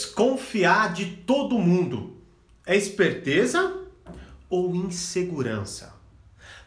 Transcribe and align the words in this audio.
Desconfiar 0.00 0.94
de 0.94 1.04
todo 1.04 1.58
mundo 1.58 2.16
é 2.66 2.74
esperteza 2.74 3.82
ou 4.48 4.74
insegurança? 4.74 5.94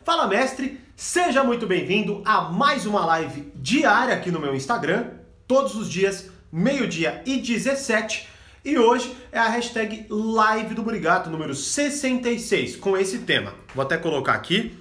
Fala, 0.03 0.27
mestre! 0.27 0.79
Seja 0.95 1.43
muito 1.43 1.65
bem-vindo 1.65 2.21
a 2.25 2.43
mais 2.43 2.85
uma 2.85 3.03
live 3.07 3.51
diária 3.55 4.13
aqui 4.13 4.29
no 4.29 4.39
meu 4.39 4.53
Instagram, 4.53 5.13
todos 5.47 5.73
os 5.73 5.89
dias, 5.89 6.29
meio-dia 6.51 7.23
e 7.25 7.37
17. 7.37 8.29
E 8.63 8.77
hoje 8.77 9.17
é 9.31 9.39
a 9.39 9.49
hashtag 9.49 10.05
Live 10.11 10.75
do 10.75 10.83
Burigato 10.83 11.31
número 11.31 11.55
66, 11.55 12.75
com 12.75 12.95
esse 12.95 13.17
tema. 13.19 13.55
Vou 13.73 13.83
até 13.83 13.97
colocar 13.97 14.33
aqui 14.33 14.77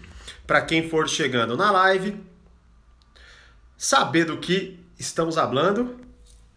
para 0.46 0.60
quem 0.60 0.90
for 0.90 1.08
chegando 1.08 1.56
na 1.56 1.70
live 1.70 2.20
saber 3.78 4.26
do 4.26 4.36
que 4.36 4.78
estamos 4.98 5.36
falando 5.36 6.11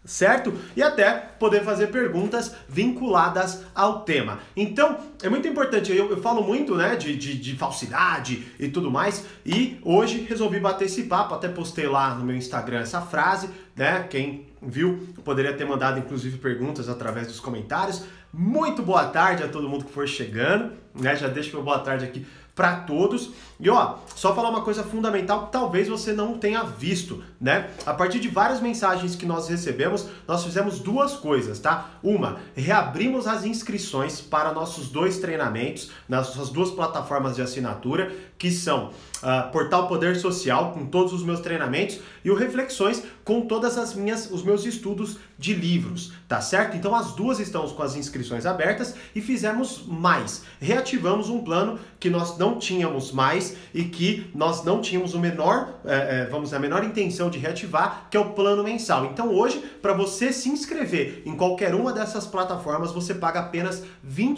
certo? 0.05 0.53
E 0.75 0.83
até 0.83 1.13
poder 1.13 1.63
fazer 1.63 1.87
perguntas 1.87 2.55
vinculadas 2.69 3.63
ao 3.73 4.01
tema. 4.01 4.39
Então, 4.55 4.99
é 5.21 5.29
muito 5.29 5.47
importante, 5.47 5.91
eu, 5.91 6.09
eu 6.11 6.21
falo 6.21 6.43
muito 6.43 6.75
né, 6.75 6.95
de, 6.95 7.15
de, 7.15 7.37
de, 7.37 7.55
falsidade 7.55 8.45
e 8.59 8.69
tudo 8.69 8.91
mais, 8.91 9.25
e 9.45 9.79
hoje 9.83 10.25
resolvi 10.29 10.59
bater 10.59 10.85
esse 10.85 11.03
papo, 11.03 11.33
até 11.33 11.47
postei 11.47 11.87
lá 11.87 12.13
no 12.15 12.23
meu 12.23 12.35
Instagram 12.35 12.79
essa 12.79 13.01
frase, 13.01 13.49
né? 13.75 14.05
Quem 14.09 14.45
viu 14.61 15.07
poderia 15.23 15.53
ter 15.53 15.65
mandado 15.65 15.99
inclusive 15.99 16.37
perguntas 16.37 16.87
através 16.87 17.27
dos 17.27 17.39
comentários. 17.39 18.03
Muito 18.31 18.81
boa 18.81 19.05
tarde 19.05 19.43
a 19.43 19.47
todo 19.47 19.69
mundo 19.69 19.85
que 19.85 19.91
for 19.91 20.07
chegando, 20.07 20.73
né? 20.93 21.15
Já 21.15 21.27
deixo 21.27 21.55
meu 21.55 21.63
boa 21.63 21.79
tarde 21.79 22.05
aqui 22.05 22.25
para 22.55 22.77
todos. 22.77 23.31
E 23.59 23.69
ó, 23.69 23.95
só 24.15 24.35
falar 24.35 24.49
uma 24.49 24.61
coisa 24.61 24.83
fundamental 24.83 25.45
que 25.45 25.51
talvez 25.51 25.87
você 25.87 26.11
não 26.11 26.37
tenha 26.37 26.63
visto, 26.63 27.23
né? 27.39 27.69
A 27.85 27.93
partir 27.93 28.19
de 28.19 28.27
várias 28.27 28.59
mensagens 28.59 29.15
que 29.15 29.25
nós 29.25 29.47
recebemos, 29.47 30.07
nós 30.27 30.43
fizemos 30.43 30.79
duas 30.79 31.13
coisas, 31.13 31.59
tá? 31.59 31.91
Uma, 32.03 32.37
reabrimos 32.55 33.27
as 33.27 33.45
inscrições 33.45 34.19
para 34.19 34.51
nossos 34.51 34.89
dois 34.89 35.19
treinamentos 35.19 35.91
nas 36.07 36.27
nossas 36.27 36.49
duas 36.49 36.71
plataformas 36.71 37.35
de 37.35 37.41
assinatura, 37.41 38.11
que 38.37 38.51
são 38.51 38.89
uh, 38.89 39.51
Portal 39.51 39.87
Poder 39.87 40.15
Social, 40.17 40.71
com 40.73 40.85
todos 40.85 41.13
os 41.13 41.23
meus 41.23 41.39
treinamentos, 41.39 41.99
e 42.23 42.29
o 42.29 42.35
Reflexões, 42.35 43.03
com 43.23 43.41
todas 43.41 43.77
as 43.77 43.93
minhas, 43.93 44.29
os 44.29 44.43
meus 44.43 44.65
estudos 44.65 45.17
de 45.37 45.53
livros, 45.53 46.13
tá 46.27 46.41
certo? 46.41 46.75
Então 46.75 46.93
as 46.93 47.13
duas 47.13 47.39
estão 47.39 47.67
com 47.69 47.83
as 47.83 47.95
inscrições 47.95 48.45
abertas 48.45 48.95
e 49.15 49.21
fizemos 49.21 49.85
mais. 49.87 50.43
Reativamos 50.59 51.29
um 51.29 51.43
plano 51.43 51.79
que 51.99 52.09
nós 52.09 52.37
não 52.37 52.59
tínhamos 52.59 53.11
mais 53.11 53.44
e 53.73 53.83
que 53.83 54.29
nós 54.33 54.63
não 54.63 54.79
tínhamos 54.81 55.13
o 55.13 55.19
menor, 55.19 55.79
é, 55.85 56.21
é, 56.21 56.25
vamos 56.31 56.53
a 56.53 56.59
menor 56.59 56.83
intenção 56.83 57.29
de 57.29 57.37
reativar, 57.37 58.07
que 58.09 58.15
é 58.15 58.19
o 58.19 58.31
plano 58.31 58.63
mensal. 58.63 59.05
Então 59.05 59.33
hoje, 59.33 59.59
para 59.81 59.93
você 59.93 60.31
se 60.31 60.49
inscrever 60.49 61.21
em 61.25 61.35
qualquer 61.35 61.75
uma 61.75 61.91
dessas 61.91 62.25
plataformas, 62.25 62.91
você 62.91 63.13
paga 63.13 63.41
apenas 63.41 63.83
R$ 64.03 64.35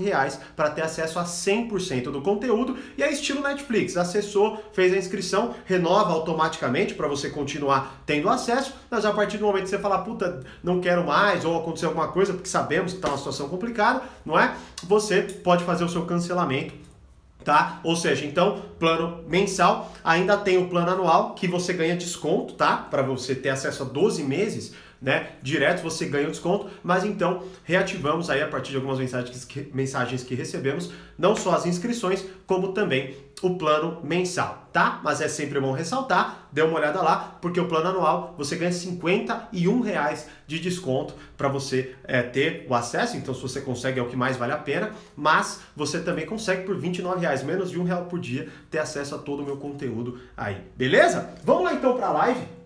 reais 0.00 0.38
para 0.54 0.70
ter 0.70 0.82
acesso 0.82 1.18
a 1.18 1.24
100% 1.24 2.04
do 2.04 2.22
conteúdo 2.22 2.76
e 2.96 3.02
é 3.02 3.10
estilo 3.10 3.42
Netflix. 3.42 3.96
Acessou, 3.96 4.62
fez 4.72 4.92
a 4.92 4.96
inscrição, 4.96 5.54
renova 5.64 6.12
automaticamente 6.12 6.94
para 6.94 7.08
você 7.08 7.30
continuar 7.30 8.02
tendo 8.06 8.28
acesso, 8.28 8.74
mas 8.90 9.04
a 9.04 9.12
partir 9.12 9.38
do 9.38 9.46
momento 9.46 9.64
que 9.64 9.70
você 9.70 9.78
falar, 9.78 9.98
puta, 9.98 10.40
não 10.62 10.80
quero 10.80 11.04
mais, 11.04 11.44
ou 11.44 11.58
acontecer 11.58 11.86
alguma 11.86 12.08
coisa, 12.08 12.32
porque 12.32 12.48
sabemos 12.48 12.92
que 12.92 12.98
está 12.98 13.08
uma 13.08 13.18
situação 13.18 13.48
complicada, 13.48 14.02
não 14.24 14.38
é? 14.38 14.54
Você 14.84 15.22
pode 15.22 15.64
fazer 15.64 15.84
o 15.84 15.88
seu 15.88 16.04
cancelamento 16.04 16.86
tá? 17.46 17.80
Ou 17.84 17.94
seja, 17.94 18.26
então, 18.26 18.60
plano 18.76 19.24
mensal, 19.28 19.92
ainda 20.02 20.36
tem 20.36 20.58
o 20.58 20.68
plano 20.68 20.90
anual 20.90 21.32
que 21.34 21.46
você 21.46 21.72
ganha 21.72 21.96
desconto, 21.96 22.54
tá? 22.54 22.76
Para 22.76 23.02
você 23.02 23.36
ter 23.36 23.50
acesso 23.50 23.84
a 23.84 23.86
12 23.86 24.24
meses 24.24 24.74
né? 25.00 25.30
Direto 25.42 25.82
você 25.82 26.06
ganha 26.06 26.28
o 26.28 26.30
desconto, 26.30 26.68
mas 26.82 27.04
então 27.04 27.42
reativamos 27.64 28.30
aí 28.30 28.42
a 28.42 28.48
partir 28.48 28.70
de 28.70 28.76
algumas 28.76 28.98
mensagens 28.98 29.44
que, 29.44 29.70
mensagens 29.74 30.22
que 30.22 30.34
recebemos, 30.34 30.90
não 31.18 31.36
só 31.36 31.54
as 31.54 31.66
inscrições, 31.66 32.24
como 32.46 32.72
também 32.72 33.16
o 33.42 33.56
plano 33.56 34.00
mensal, 34.02 34.68
tá? 34.72 35.00
Mas 35.04 35.20
é 35.20 35.28
sempre 35.28 35.60
bom 35.60 35.72
ressaltar, 35.72 36.48
dê 36.50 36.62
uma 36.62 36.78
olhada 36.78 37.02
lá, 37.02 37.36
porque 37.40 37.60
o 37.60 37.68
plano 37.68 37.90
anual 37.90 38.34
você 38.38 38.56
ganha 38.56 38.72
51 38.72 39.80
reais 39.80 40.26
de 40.46 40.58
desconto 40.58 41.14
para 41.36 41.48
você 41.48 41.94
é, 42.04 42.22
ter 42.22 42.66
o 42.68 42.74
acesso, 42.74 43.16
então 43.16 43.34
se 43.34 43.42
você 43.42 43.60
consegue 43.60 44.00
é 44.00 44.02
o 44.02 44.08
que 44.08 44.16
mais 44.16 44.36
vale 44.36 44.52
a 44.52 44.56
pena, 44.56 44.92
mas 45.14 45.60
você 45.74 46.00
também 46.00 46.24
consegue 46.24 46.64
por 46.64 46.76
29 46.76 47.20
reais, 47.20 47.42
menos 47.42 47.70
de 47.70 47.78
um 47.78 47.84
real 47.84 48.06
por 48.06 48.18
dia, 48.18 48.48
ter 48.70 48.78
acesso 48.78 49.14
a 49.14 49.18
todo 49.18 49.42
o 49.42 49.44
meu 49.44 49.58
conteúdo 49.58 50.18
aí, 50.36 50.62
beleza? 50.74 51.30
Vamos 51.44 51.64
lá 51.64 51.74
então 51.74 51.94
para 51.94 52.06
a 52.06 52.12
live? 52.12 52.65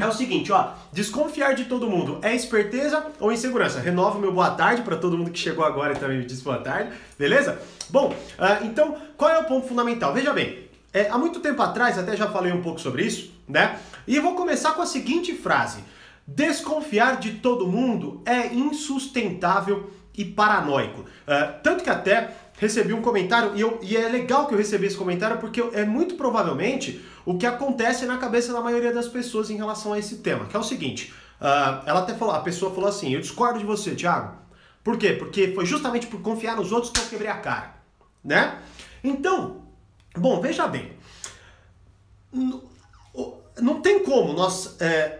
É 0.00 0.06
o 0.06 0.12
seguinte, 0.12 0.50
ó, 0.50 0.70
desconfiar 0.90 1.54
de 1.54 1.66
todo 1.66 1.86
mundo 1.86 2.20
é 2.22 2.34
esperteza 2.34 3.04
ou 3.20 3.30
insegurança? 3.30 3.80
Renovo 3.80 4.18
meu 4.18 4.32
boa 4.32 4.50
tarde 4.52 4.80
para 4.80 4.96
todo 4.96 5.14
mundo 5.18 5.30
que 5.30 5.38
chegou 5.38 5.62
agora 5.62 5.92
e 5.92 5.96
também 5.96 6.16
me 6.16 6.24
disse 6.24 6.42
boa 6.42 6.56
tarde, 6.56 6.90
beleza? 7.18 7.60
Bom, 7.90 8.08
uh, 8.08 8.64
então 8.64 8.96
qual 9.14 9.30
é 9.30 9.38
o 9.38 9.44
ponto 9.44 9.68
fundamental? 9.68 10.14
Veja 10.14 10.32
bem, 10.32 10.70
é, 10.90 11.10
há 11.10 11.18
muito 11.18 11.40
tempo 11.40 11.60
atrás, 11.60 11.98
até 11.98 12.16
já 12.16 12.30
falei 12.30 12.50
um 12.50 12.62
pouco 12.62 12.80
sobre 12.80 13.04
isso, 13.04 13.30
né? 13.46 13.78
E 14.08 14.18
vou 14.18 14.34
começar 14.34 14.72
com 14.72 14.80
a 14.80 14.86
seguinte 14.86 15.34
frase: 15.34 15.84
desconfiar 16.26 17.18
de 17.18 17.32
todo 17.32 17.66
mundo 17.66 18.22
é 18.24 18.46
insustentável 18.54 19.90
e 20.16 20.24
paranoico. 20.24 21.02
Uh, 21.02 21.60
tanto 21.62 21.84
que 21.84 21.90
até 21.90 22.34
recebi 22.60 22.92
um 22.92 23.00
comentário, 23.00 23.56
e, 23.56 23.60
eu, 23.62 23.80
e 23.82 23.96
é 23.96 24.06
legal 24.06 24.46
que 24.46 24.52
eu 24.52 24.58
recebi 24.58 24.86
esse 24.86 24.96
comentário, 24.96 25.38
porque 25.38 25.62
é 25.72 25.82
muito 25.82 26.14
provavelmente 26.14 27.02
o 27.24 27.38
que 27.38 27.46
acontece 27.46 28.04
na 28.04 28.18
cabeça 28.18 28.52
da 28.52 28.60
maioria 28.60 28.92
das 28.92 29.08
pessoas 29.08 29.48
em 29.48 29.56
relação 29.56 29.94
a 29.94 29.98
esse 29.98 30.18
tema, 30.18 30.44
que 30.44 30.54
é 30.54 30.58
o 30.58 30.62
seguinte, 30.62 31.10
uh, 31.40 31.82
ela 31.86 32.00
até 32.00 32.12
falou, 32.14 32.34
a 32.34 32.40
pessoa 32.40 32.72
falou 32.74 32.90
assim, 32.90 33.14
eu 33.14 33.20
discordo 33.20 33.58
de 33.58 33.64
você, 33.64 33.94
Thiago. 33.94 34.36
Por 34.84 34.98
quê? 34.98 35.14
Porque 35.14 35.52
foi 35.54 35.64
justamente 35.64 36.06
por 36.06 36.20
confiar 36.20 36.54
nos 36.54 36.70
outros 36.70 36.92
que 36.92 37.00
eu 37.00 37.08
quebrei 37.08 37.30
a 37.30 37.38
cara, 37.38 37.76
né? 38.22 38.58
Então, 39.02 39.62
bom, 40.14 40.38
veja 40.42 40.66
bem, 40.68 40.92
não 43.58 43.80
tem 43.80 44.04
como 44.04 44.34
nós 44.34 44.76
é, 44.82 45.18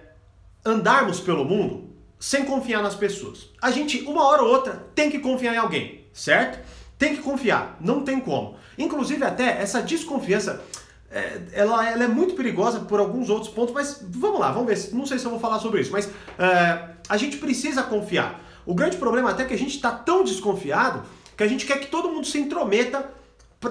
andarmos 0.63 1.21
pelo 1.21 1.47
mundo 1.47 1.89
sem 2.19 2.45
confiar 2.45 2.83
nas 2.83 2.95
pessoas. 2.95 3.49
A 3.63 3.71
gente, 3.71 4.03
uma 4.03 4.27
hora 4.27 4.43
ou 4.43 4.51
outra, 4.51 4.91
tem 4.95 5.11
que 5.11 5.21
confiar 5.21 5.55
em 5.55 5.59
alguém, 5.59 6.05
certo? 6.13 6.59
Tem 7.01 7.17
que 7.17 7.23
confiar, 7.23 7.79
não 7.81 8.05
tem 8.05 8.21
como. 8.21 8.57
Inclusive, 8.77 9.25
até 9.25 9.63
essa 9.63 9.81
desconfiança, 9.81 10.63
é, 11.11 11.41
ela, 11.53 11.89
ela, 11.89 12.05
é 12.05 12.07
muito 12.07 12.35
perigosa 12.35 12.81
por 12.81 13.01
alguns 13.01 13.31
outros 13.31 13.51
pontos, 13.51 13.73
mas 13.73 14.05
vamos 14.07 14.39
lá, 14.39 14.53
vamos 14.53 14.69
ver. 14.69 14.95
Não 14.95 15.07
sei 15.07 15.19
se 15.19 15.25
eu 15.25 15.31
vou 15.31 15.41
falar 15.41 15.61
sobre 15.61 15.81
isso, 15.81 15.91
mas 15.91 16.11
é, 16.39 16.91
a 17.09 17.17
gente 17.17 17.39
precisa 17.39 17.83
confiar. 17.83 18.45
O 18.67 18.75
grande 18.75 18.99
problema 18.99 19.31
até 19.31 19.45
é 19.45 19.47
que 19.47 19.55
a 19.55 19.59
gente 19.59 19.77
está 19.77 19.91
tão 19.91 20.23
desconfiado 20.23 21.03
que 21.39 21.43
a 21.43 21.49
gente 21.49 21.65
quer 21.65 21.81
que 21.81 21.87
todo 21.87 22.11
mundo 22.11 22.27
se 22.27 22.39
intrometa 22.39 23.11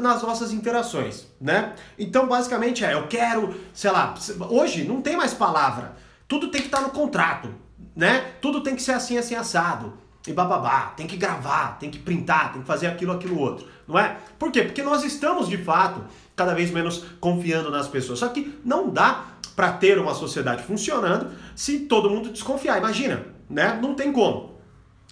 nas 0.02 0.24
nossas 0.24 0.52
interações, 0.52 1.28
né? 1.40 1.76
Então, 2.00 2.28
basicamente 2.28 2.84
é, 2.84 2.96
eu 2.96 3.08
quero, 3.08 3.54
sei 3.76 3.92
lá, 3.92 4.16
hoje 4.50 4.86
não 4.86 5.04
tem 5.04 5.16
mais 5.16 5.36
palavra. 5.36 5.96
Tudo 6.28 6.48
tem 6.48 6.62
que 6.62 6.68
estar 6.68 6.80
tá 6.80 6.84
no 6.84 6.90
contrato, 6.90 7.54
né? 7.96 8.34
Tudo 8.42 8.64
tem 8.64 8.76
que 8.76 8.82
ser 8.82 8.94
assim, 8.94 9.20
assim, 9.20 9.36
assado 9.36 10.09
e 10.28 10.34
bababá, 10.34 10.94
tem 10.96 11.08
que 11.08 11.16
gravar, 11.16 11.78
tem 11.80 11.90
que 11.90 12.00
printar, 12.00 12.52
tem 12.52 12.62
que 12.62 12.68
fazer 12.68 12.88
aquilo, 12.88 13.12
aquilo 13.12 13.40
outro, 13.40 13.68
não 13.88 13.98
é? 13.98 14.18
Por 14.38 14.52
quê? 14.52 14.64
Porque 14.64 14.84
nós 14.84 15.04
estamos 15.04 15.48
de 15.48 15.58
fato 15.58 16.04
cada 16.36 16.54
vez 16.54 16.72
menos 16.72 17.04
confiando 17.20 17.70
nas 17.70 17.88
pessoas. 17.88 18.20
Só 18.20 18.28
que 18.30 18.60
não 18.64 18.90
dá 18.90 19.26
para 19.56 19.74
ter 19.74 20.00
uma 20.00 20.14
sociedade 20.14 20.64
funcionando 20.64 21.32
se 21.56 21.80
todo 21.80 22.10
mundo 22.10 22.30
desconfiar. 22.30 22.78
Imagina, 22.78 23.26
né? 23.50 23.78
Não 23.82 23.94
tem 23.94 24.12
como. 24.12 24.58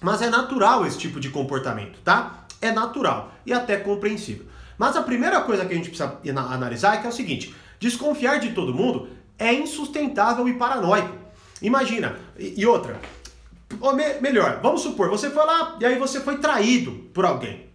Mas 0.02 0.22
é 0.22 0.30
natural 0.30 0.86
esse 0.86 0.98
tipo 0.98 1.20
de 1.20 1.30
comportamento, 1.30 2.00
tá? 2.04 2.46
É 2.62 2.72
natural 2.72 3.32
e 3.46 3.52
até 3.52 3.78
compreensível. 3.78 4.46
Mas 4.78 4.96
a 4.96 5.02
primeira 5.02 5.42
coisa 5.42 5.66
que 5.66 5.74
a 5.74 5.76
gente 5.76 5.90
precisa 5.90 6.18
analisar 6.50 6.96
é 6.96 6.98
que 6.98 7.08
é 7.08 7.10
o 7.10 7.14
seguinte: 7.14 7.54
desconfiar 7.80 8.40
de 8.40 8.52
todo 8.52 8.74
mundo 8.74 9.10
é 9.38 9.54
insustentável 9.54 10.48
e 10.48 10.54
paranoico. 10.54 11.14
Imagina, 11.62 12.16
e 12.38 12.66
outra, 12.66 13.00
ou 13.80 13.94
me, 13.94 14.20
melhor, 14.22 14.60
vamos 14.62 14.82
supor, 14.82 15.10
você 15.10 15.30
foi 15.30 15.46
lá 15.46 15.78
e 15.80 15.86
aí 15.86 16.00
você 16.00 16.20
foi 16.20 16.38
traído 16.38 16.92
por 17.14 17.26
alguém. 17.26 17.68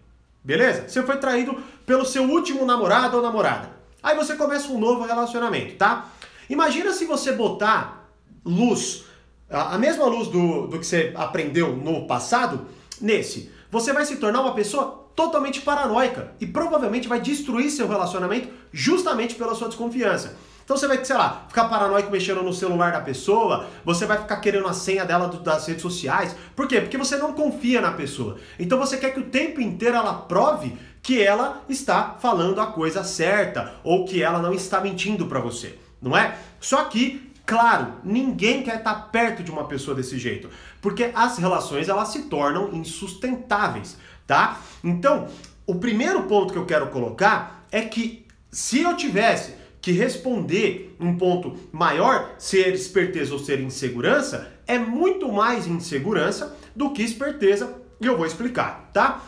Beleza? 0.43 0.87
Você 0.87 1.01
foi 1.03 1.17
traído 1.17 1.55
pelo 1.85 2.05
seu 2.05 2.23
último 2.23 2.65
namorado 2.65 3.17
ou 3.17 3.23
namorada. 3.23 3.71
Aí 4.01 4.15
você 4.15 4.35
começa 4.35 4.69
um 4.69 4.77
novo 4.77 5.05
relacionamento, 5.05 5.75
tá? 5.75 6.09
Imagina 6.49 6.91
se 6.91 7.05
você 7.05 7.31
botar 7.31 8.09
luz, 8.45 9.05
a 9.49 9.77
mesma 9.77 10.05
luz 10.05 10.27
do, 10.27 10.67
do 10.67 10.79
que 10.79 10.85
você 10.85 11.13
aprendeu 11.15 11.75
no 11.75 12.05
passado, 12.05 12.67
nesse. 12.99 13.49
Você 13.71 13.93
vai 13.93 14.05
se 14.05 14.17
tornar 14.17 14.41
uma 14.41 14.53
pessoa 14.53 15.03
totalmente 15.15 15.61
paranoica 15.61 16.33
e 16.41 16.45
provavelmente 16.45 17.07
vai 17.07 17.21
destruir 17.21 17.69
seu 17.69 17.87
relacionamento 17.87 18.49
justamente 18.71 19.35
pela 19.35 19.55
sua 19.55 19.67
desconfiança. 19.69 20.35
Então 20.63 20.77
você 20.77 20.87
vai, 20.87 21.03
sei 21.03 21.15
lá, 21.15 21.45
ficar 21.47 21.65
paranoico 21.65 22.09
mexendo 22.09 22.41
no 22.41 22.53
celular 22.53 22.91
da 22.91 23.01
pessoa, 23.01 23.67
você 23.83 24.05
vai 24.05 24.17
ficar 24.17 24.37
querendo 24.37 24.67
a 24.67 24.73
senha 24.73 25.05
dela 25.05 25.27
do, 25.27 25.39
das 25.39 25.67
redes 25.67 25.81
sociais. 25.81 26.35
Por 26.55 26.67
quê? 26.67 26.79
Porque 26.81 26.97
você 26.97 27.17
não 27.17 27.33
confia 27.33 27.81
na 27.81 27.91
pessoa. 27.91 28.37
Então 28.57 28.77
você 28.77 28.97
quer 28.97 29.13
que 29.13 29.19
o 29.19 29.25
tempo 29.25 29.59
inteiro 29.59 29.97
ela 29.97 30.13
prove 30.13 30.77
que 31.01 31.21
ela 31.21 31.61
está 31.67 32.15
falando 32.19 32.61
a 32.61 32.67
coisa 32.67 33.03
certa 33.03 33.73
ou 33.83 34.05
que 34.05 34.23
ela 34.23 34.39
não 34.39 34.53
está 34.53 34.79
mentindo 34.79 35.27
para 35.27 35.39
você, 35.39 35.77
não 36.01 36.15
é? 36.15 36.37
Só 36.61 36.85
que 36.85 37.33
Claro, 37.45 37.95
ninguém 38.05 38.63
quer 38.63 38.77
estar 38.77 38.95
perto 39.11 39.43
de 39.43 39.51
uma 39.51 39.65
pessoa 39.65 39.93
desse 39.93 40.17
jeito, 40.17 40.49
porque 40.81 41.11
as 41.13 41.37
relações 41.37 41.89
elas 41.89 42.07
se 42.07 42.23
tornam 42.23 42.73
insustentáveis, 42.73 43.97
tá? 44.25 44.61
Então, 44.81 45.27
o 45.67 45.75
primeiro 45.75 46.23
ponto 46.23 46.53
que 46.53 46.59
eu 46.59 46.65
quero 46.65 46.87
colocar 46.87 47.65
é 47.69 47.81
que 47.81 48.25
se 48.49 48.81
eu 48.81 48.95
tivesse 48.95 49.55
que 49.83 49.91
responder 49.91 50.95
um 50.97 51.17
ponto 51.17 51.59
maior, 51.69 52.35
ser 52.37 52.73
esperteza 52.73 53.33
ou 53.33 53.39
ser 53.39 53.59
insegurança, 53.59 54.49
é 54.65 54.79
muito 54.79 55.29
mais 55.29 55.67
insegurança 55.67 56.55
do 56.73 56.91
que 56.91 57.03
esperteza, 57.03 57.75
e 57.99 58.05
eu 58.05 58.15
vou 58.15 58.25
explicar, 58.25 58.89
tá? 58.93 59.21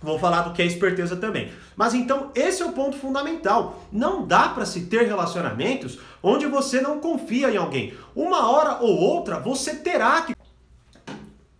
Vou 0.00 0.18
falar 0.18 0.40
do 0.40 0.54
que 0.54 0.62
é 0.62 0.64
esperteza 0.64 1.16
também. 1.16 1.52
Mas 1.76 1.92
então, 1.92 2.30
esse 2.34 2.62
é 2.62 2.64
o 2.64 2.72
ponto 2.72 2.96
fundamental. 2.96 3.82
Não 3.92 4.26
dá 4.26 4.48
para 4.48 4.64
se 4.64 4.86
ter 4.86 5.06
relacionamentos 5.06 5.98
onde 6.22 6.46
você 6.46 6.80
não 6.80 6.98
confia 6.98 7.50
em 7.50 7.58
alguém. 7.58 7.92
Uma 8.16 8.50
hora 8.50 8.78
ou 8.80 8.96
outra 8.96 9.38
você 9.38 9.74
terá 9.74 10.22
que. 10.22 10.34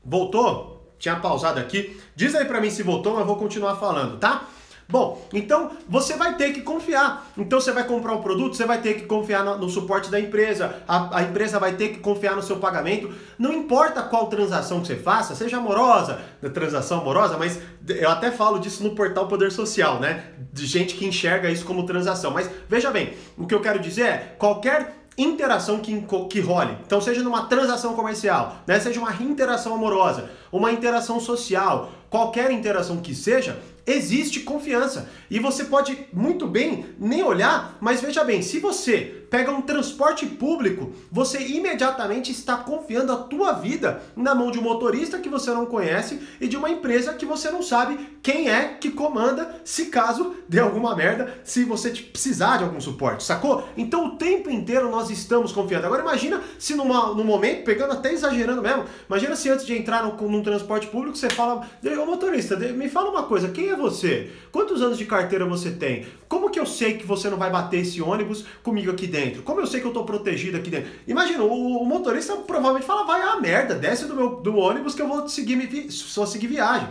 Voltou? 0.02 0.90
Tinha 0.98 1.16
pausado 1.16 1.60
aqui. 1.60 2.00
Diz 2.16 2.34
aí 2.34 2.46
para 2.46 2.62
mim 2.62 2.70
se 2.70 2.82
voltou, 2.82 3.12
mas 3.12 3.20
eu 3.20 3.26
vou 3.26 3.36
continuar 3.36 3.76
falando, 3.76 4.18
tá? 4.18 4.48
Bom, 4.90 5.24
então 5.32 5.70
você 5.88 6.16
vai 6.16 6.36
ter 6.36 6.52
que 6.52 6.62
confiar. 6.62 7.30
Então 7.38 7.60
você 7.60 7.72
vai 7.72 7.84
comprar 7.84 8.12
um 8.12 8.20
produto, 8.20 8.56
você 8.56 8.66
vai 8.66 8.80
ter 8.80 8.94
que 8.94 9.06
confiar 9.06 9.44
no, 9.44 9.58
no 9.58 9.68
suporte 9.68 10.10
da 10.10 10.18
empresa, 10.18 10.82
a, 10.86 11.18
a, 11.18 11.22
empresa 11.22 11.58
vai 11.58 11.74
ter 11.74 11.90
que 11.90 11.98
confiar 11.98 12.34
no 12.34 12.42
seu 12.42 12.56
pagamento. 12.56 13.12
Não 13.38 13.52
importa 13.52 14.02
qual 14.02 14.26
transação 14.26 14.80
que 14.80 14.88
você 14.88 14.96
faça, 14.96 15.34
seja 15.34 15.58
amorosa, 15.58 16.20
transação 16.52 17.00
amorosa, 17.00 17.36
mas 17.38 17.60
eu 17.88 18.10
até 18.10 18.30
falo 18.30 18.58
disso 18.58 18.82
no 18.82 18.94
portal 18.94 19.28
Poder 19.28 19.52
Social, 19.52 20.00
né? 20.00 20.24
De 20.52 20.66
gente 20.66 20.94
que 20.94 21.06
enxerga 21.06 21.48
isso 21.48 21.64
como 21.64 21.86
transação. 21.86 22.32
Mas 22.32 22.50
veja 22.68 22.90
bem, 22.90 23.14
o 23.38 23.46
que 23.46 23.54
eu 23.54 23.60
quero 23.60 23.78
dizer 23.78 24.02
é 24.02 24.34
qualquer 24.38 25.00
interação 25.16 25.80
que, 25.80 26.04
que 26.28 26.40
role. 26.40 26.76
Então, 26.86 27.00
seja 27.00 27.22
numa 27.22 27.46
transação 27.46 27.94
comercial, 27.94 28.56
né? 28.66 28.78
seja 28.80 28.98
uma 29.00 29.12
interação 29.22 29.74
amorosa, 29.74 30.30
uma 30.50 30.72
interação 30.72 31.20
social, 31.20 31.90
qualquer 32.10 32.50
interação 32.50 32.98
que 32.98 33.14
seja, 33.14 33.58
existe 33.86 34.40
confiança. 34.40 35.08
E 35.30 35.38
você 35.38 35.64
pode 35.64 36.06
muito 36.12 36.46
bem 36.46 36.86
nem 36.98 37.22
olhar, 37.22 37.76
mas 37.80 38.00
veja 38.00 38.24
bem, 38.24 38.42
se 38.42 38.58
você 38.58 39.16
pega 39.30 39.52
um 39.52 39.62
transporte 39.62 40.26
público, 40.26 40.92
você 41.10 41.38
imediatamente 41.38 42.32
está 42.32 42.56
confiando 42.56 43.12
a 43.12 43.16
tua 43.16 43.52
vida 43.52 44.02
na 44.16 44.34
mão 44.34 44.50
de 44.50 44.58
um 44.58 44.62
motorista 44.62 45.18
que 45.18 45.28
você 45.28 45.52
não 45.52 45.66
conhece 45.66 46.20
e 46.40 46.48
de 46.48 46.56
uma 46.56 46.68
empresa 46.68 47.14
que 47.14 47.24
você 47.24 47.48
não 47.48 47.62
sabe 47.62 48.18
quem 48.22 48.50
é 48.50 48.76
que 48.80 48.90
comanda, 48.90 49.60
se 49.64 49.86
caso 49.86 50.34
dê 50.48 50.58
alguma 50.58 50.96
merda, 50.96 51.40
se 51.44 51.64
você 51.64 51.90
precisar 51.90 52.58
de 52.58 52.64
algum 52.64 52.80
suporte, 52.80 53.22
sacou? 53.22 53.68
Então 53.76 54.06
o 54.06 54.16
tempo 54.16 54.50
inteiro 54.50 54.90
nós 54.90 55.10
estamos 55.10 55.52
confiando. 55.52 55.86
Agora 55.86 56.02
imagina 56.02 56.42
se 56.58 56.74
numa, 56.74 57.14
num 57.14 57.24
momento, 57.24 57.64
pegando 57.64 57.92
até 57.92 58.12
exagerando 58.12 58.60
mesmo, 58.60 58.84
imagina 59.08 59.36
se 59.36 59.48
antes 59.48 59.64
de 59.64 59.76
entrar 59.76 60.02
no, 60.02 60.28
num 60.28 60.42
transporte 60.42 60.88
público 60.88 61.16
você 61.16 61.30
fala, 61.30 61.68
ô 62.00 62.06
motorista, 62.06 62.56
me 62.56 62.88
fala 62.88 63.10
uma 63.10 63.22
coisa, 63.22 63.48
quem 63.48 63.70
é 63.70 63.76
você? 63.76 64.30
Quantos 64.50 64.82
anos 64.82 64.98
de 64.98 65.04
carteira 65.04 65.44
você 65.46 65.70
tem? 65.70 66.06
Como 66.28 66.50
que 66.50 66.58
eu 66.58 66.66
sei 66.66 66.94
que 66.94 67.06
você 67.06 67.30
não 67.30 67.38
vai 67.38 67.50
bater 67.50 67.80
esse 67.80 68.02
ônibus 68.02 68.44
comigo 68.62 68.90
aqui 68.90 69.06
dentro? 69.06 69.20
dentro? 69.20 69.42
Como 69.42 69.60
eu 69.60 69.66
sei 69.66 69.80
que 69.80 69.86
eu 69.86 69.92
tô 69.92 70.04
protegido 70.04 70.56
aqui 70.56 70.70
dentro? 70.70 70.90
Imagina, 71.06 71.44
o, 71.44 71.82
o 71.82 71.84
motorista 71.84 72.36
provavelmente 72.36 72.86
fala, 72.86 73.04
vai 73.04 73.20
a 73.22 73.36
merda, 73.40 73.74
desce 73.74 74.06
do, 74.06 74.16
meu, 74.16 74.36
do 74.36 74.56
ônibus 74.56 74.94
que 74.94 75.02
eu 75.02 75.08
vou 75.08 75.28
seguir, 75.28 75.90
só 75.90 76.24
seguir 76.26 76.46
viagem. 76.46 76.88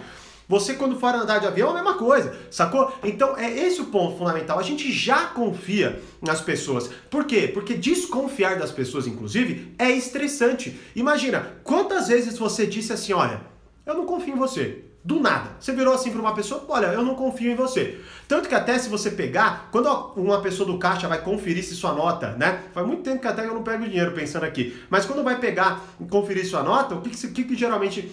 Você, 0.48 0.74
quando 0.74 1.00
for 1.00 1.14
andar 1.14 1.38
de 1.38 1.46
avião, 1.46 1.70
é 1.70 1.72
a 1.72 1.84
mesma 1.84 1.94
coisa, 1.94 2.36
sacou? 2.50 2.92
Então, 3.04 3.38
é 3.38 3.52
esse 3.52 3.82
o 3.82 3.86
ponto 3.86 4.18
fundamental. 4.18 4.58
A 4.58 4.64
gente 4.64 4.92
já 4.92 5.28
confia 5.28 6.02
nas 6.20 6.42
pessoas. 6.42 6.90
Por 7.10 7.26
quê? 7.26 7.48
Porque 7.48 7.76
desconfiar 7.76 8.58
das 8.58 8.72
pessoas, 8.72 9.06
inclusive, 9.06 9.76
é 9.78 9.92
estressante. 9.92 10.80
Imagina, 10.96 11.58
quantas 11.64 12.08
vezes 12.08 12.36
você 12.36 12.66
disse 12.66 12.92
assim: 12.92 13.14
olha, 13.14 13.42
eu 13.86 13.94
não 13.94 14.08
confio 14.08 14.34
em 14.34 14.38
você. 14.38 14.86
Do 15.10 15.20
nada. 15.20 15.50
Você 15.60 15.72
virou 15.72 15.96
assim 15.96 16.12
para 16.12 16.22
uma 16.22 16.36
pessoa, 16.36 16.64
olha, 16.70 16.86
eu 16.86 17.02
não 17.02 17.16
confio 17.16 17.52
em 17.52 17.56
você. 17.56 18.00
Tanto 18.28 18.48
que 18.48 18.54
até 18.54 18.78
se 18.78 18.88
você 18.88 19.10
pegar, 19.10 19.68
quando 19.72 19.88
uma 20.16 20.40
pessoa 20.40 20.68
do 20.68 20.78
caixa 20.78 21.08
vai 21.08 21.20
conferir 21.20 21.64
se 21.64 21.74
sua 21.74 21.94
nota, 21.94 22.34
né? 22.34 22.66
Faz 22.76 22.86
muito 22.86 23.02
tempo 23.02 23.20
que 23.20 23.28
até 23.28 23.44
eu 23.44 23.56
não 23.56 23.64
pego 23.64 23.90
dinheiro 23.90 24.12
pensando 24.12 24.44
aqui. 24.44 24.80
Mas 24.88 25.08
quando 25.08 25.24
vai 25.24 25.40
pegar 25.40 25.84
e 26.00 26.06
conferir 26.06 26.46
sua 26.46 26.62
nota, 26.62 26.94
o 26.94 27.02
que, 27.02 27.10
que, 27.10 27.44
que 27.44 27.56
geralmente 27.56 28.08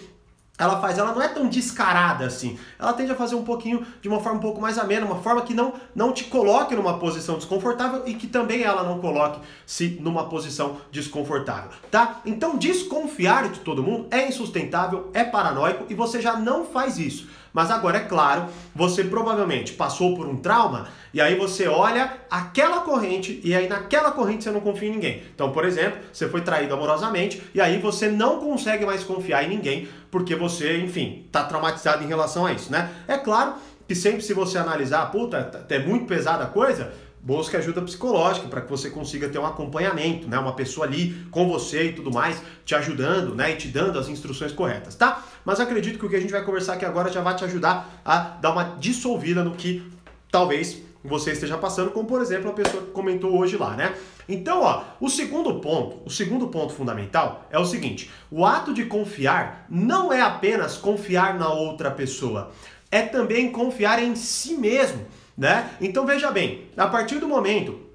ela 0.57 0.81
faz, 0.81 0.97
ela 0.97 1.13
não 1.13 1.21
é 1.21 1.27
tão 1.27 1.47
descarada 1.47 2.25
assim. 2.25 2.57
Ela 2.79 2.93
tende 2.93 3.11
a 3.11 3.15
fazer 3.15 3.35
um 3.35 3.43
pouquinho 3.43 3.85
de 4.01 4.09
uma 4.09 4.19
forma 4.19 4.39
um 4.39 4.41
pouco 4.41 4.59
mais 4.59 4.77
amena, 4.77 5.05
uma 5.05 5.21
forma 5.21 5.41
que 5.43 5.53
não, 5.53 5.73
não 5.95 6.11
te 6.11 6.23
coloque 6.25 6.75
numa 6.75 6.97
posição 6.97 7.35
desconfortável 7.35 8.03
e 8.07 8.15
que 8.15 8.25
também 8.25 8.63
ela 8.63 8.83
não 8.83 8.99
coloque 8.99 9.39
se 9.65 9.97
numa 10.01 10.25
posição 10.25 10.77
desconfortável, 10.91 11.69
tá? 11.91 12.21
Então 12.25 12.57
desconfiar 12.57 13.49
de 13.49 13.59
todo 13.59 13.83
mundo 13.83 14.07
é 14.09 14.27
insustentável, 14.27 15.11
é 15.13 15.23
paranoico 15.23 15.85
e 15.89 15.93
você 15.93 16.19
já 16.19 16.35
não 16.35 16.65
faz 16.65 16.97
isso. 16.97 17.27
Mas 17.57 17.71
agora, 17.71 17.97
é 17.97 18.01
claro, 18.01 18.45
você 18.75 19.03
provavelmente 19.03 19.73
passou 19.73 20.15
por 20.15 20.27
um 20.27 20.35
trauma 20.35 20.89
e 21.11 21.19
aí 21.19 21.33
você 21.33 21.67
olha 21.67 22.17
aquela 22.29 22.81
corrente 22.81 23.41
e 23.43 23.55
aí 23.55 23.67
naquela 23.67 24.11
corrente 24.11 24.43
você 24.43 24.51
não 24.51 24.59
confia 24.59 24.89
em 24.89 24.91
ninguém. 24.91 25.23
Então, 25.33 25.51
por 25.51 25.65
exemplo, 25.65 25.99
você 26.13 26.29
foi 26.29 26.41
traído 26.41 26.75
amorosamente 26.75 27.41
e 27.55 27.59
aí 27.59 27.79
você 27.79 28.09
não 28.09 28.39
consegue 28.39 28.85
mais 28.85 29.03
confiar 29.03 29.43
em 29.43 29.49
ninguém 29.49 29.87
porque 30.17 30.35
você, 30.35 30.79
enfim, 30.79 31.25
está 31.27 31.43
traumatizado 31.43 32.03
em 32.03 32.07
relação 32.07 32.47
a 32.47 32.51
isso, 32.51 32.71
né? 32.71 32.91
É 33.07 33.19
claro 33.19 33.53
que 33.87 33.93
sempre 33.93 34.23
se 34.23 34.33
você 34.33 34.57
analisar, 34.57 35.05
puta, 35.11 35.63
é 35.69 35.77
muito 35.77 36.07
pesada 36.07 36.43
a 36.43 36.47
coisa, 36.47 36.91
busque 37.21 37.55
ajuda 37.55 37.83
psicológica 37.83 38.47
para 38.47 38.61
que 38.61 38.69
você 38.69 38.89
consiga 38.89 39.29
ter 39.29 39.37
um 39.37 39.45
acompanhamento, 39.45 40.27
né? 40.27 40.39
Uma 40.39 40.53
pessoa 40.53 40.87
ali 40.87 41.13
com 41.29 41.47
você 41.47 41.89
e 41.89 41.93
tudo 41.93 42.11
mais, 42.11 42.41
te 42.65 42.73
ajudando, 42.73 43.35
né? 43.35 43.51
E 43.51 43.57
te 43.57 43.67
dando 43.67 43.99
as 43.99 44.09
instruções 44.09 44.51
corretas, 44.51 44.95
tá? 44.95 45.23
Mas 45.45 45.59
acredito 45.59 45.99
que 45.99 46.05
o 46.07 46.09
que 46.09 46.15
a 46.15 46.19
gente 46.19 46.31
vai 46.31 46.43
conversar 46.43 46.73
aqui 46.73 46.85
agora 46.85 47.11
já 47.11 47.21
vai 47.21 47.35
te 47.35 47.45
ajudar 47.45 48.01
a 48.03 48.17
dar 48.17 48.51
uma 48.53 48.75
dissolvida 48.79 49.43
no 49.43 49.51
que 49.51 49.83
talvez 50.31 50.81
você 51.03 51.31
esteja 51.31 51.57
passando, 51.57 51.91
como 51.91 52.07
por 52.07 52.21
exemplo 52.21 52.49
a 52.49 52.53
pessoa 52.53 52.83
que 52.83 52.91
comentou 52.91 53.37
hoje 53.37 53.57
lá, 53.57 53.75
né? 53.75 53.95
Então, 54.27 54.61
ó, 54.61 54.83
o 54.99 55.09
segundo 55.09 55.55
ponto, 55.59 56.01
o 56.05 56.09
segundo 56.09 56.47
ponto 56.47 56.73
fundamental 56.73 57.47
é 57.49 57.57
o 57.57 57.65
seguinte: 57.65 58.11
o 58.29 58.45
ato 58.45 58.73
de 58.73 58.85
confiar 58.85 59.65
não 59.69 60.11
é 60.11 60.21
apenas 60.21 60.77
confiar 60.77 61.37
na 61.37 61.49
outra 61.49 61.89
pessoa, 61.89 62.51
é 62.91 63.01
também 63.01 63.51
confiar 63.51 64.03
em 64.03 64.15
si 64.15 64.55
mesmo, 64.55 65.05
né? 65.37 65.71
Então 65.79 66.05
veja 66.05 66.31
bem, 66.31 66.65
a 66.75 66.87
partir 66.87 67.19
do 67.19 67.27
momento 67.27 67.86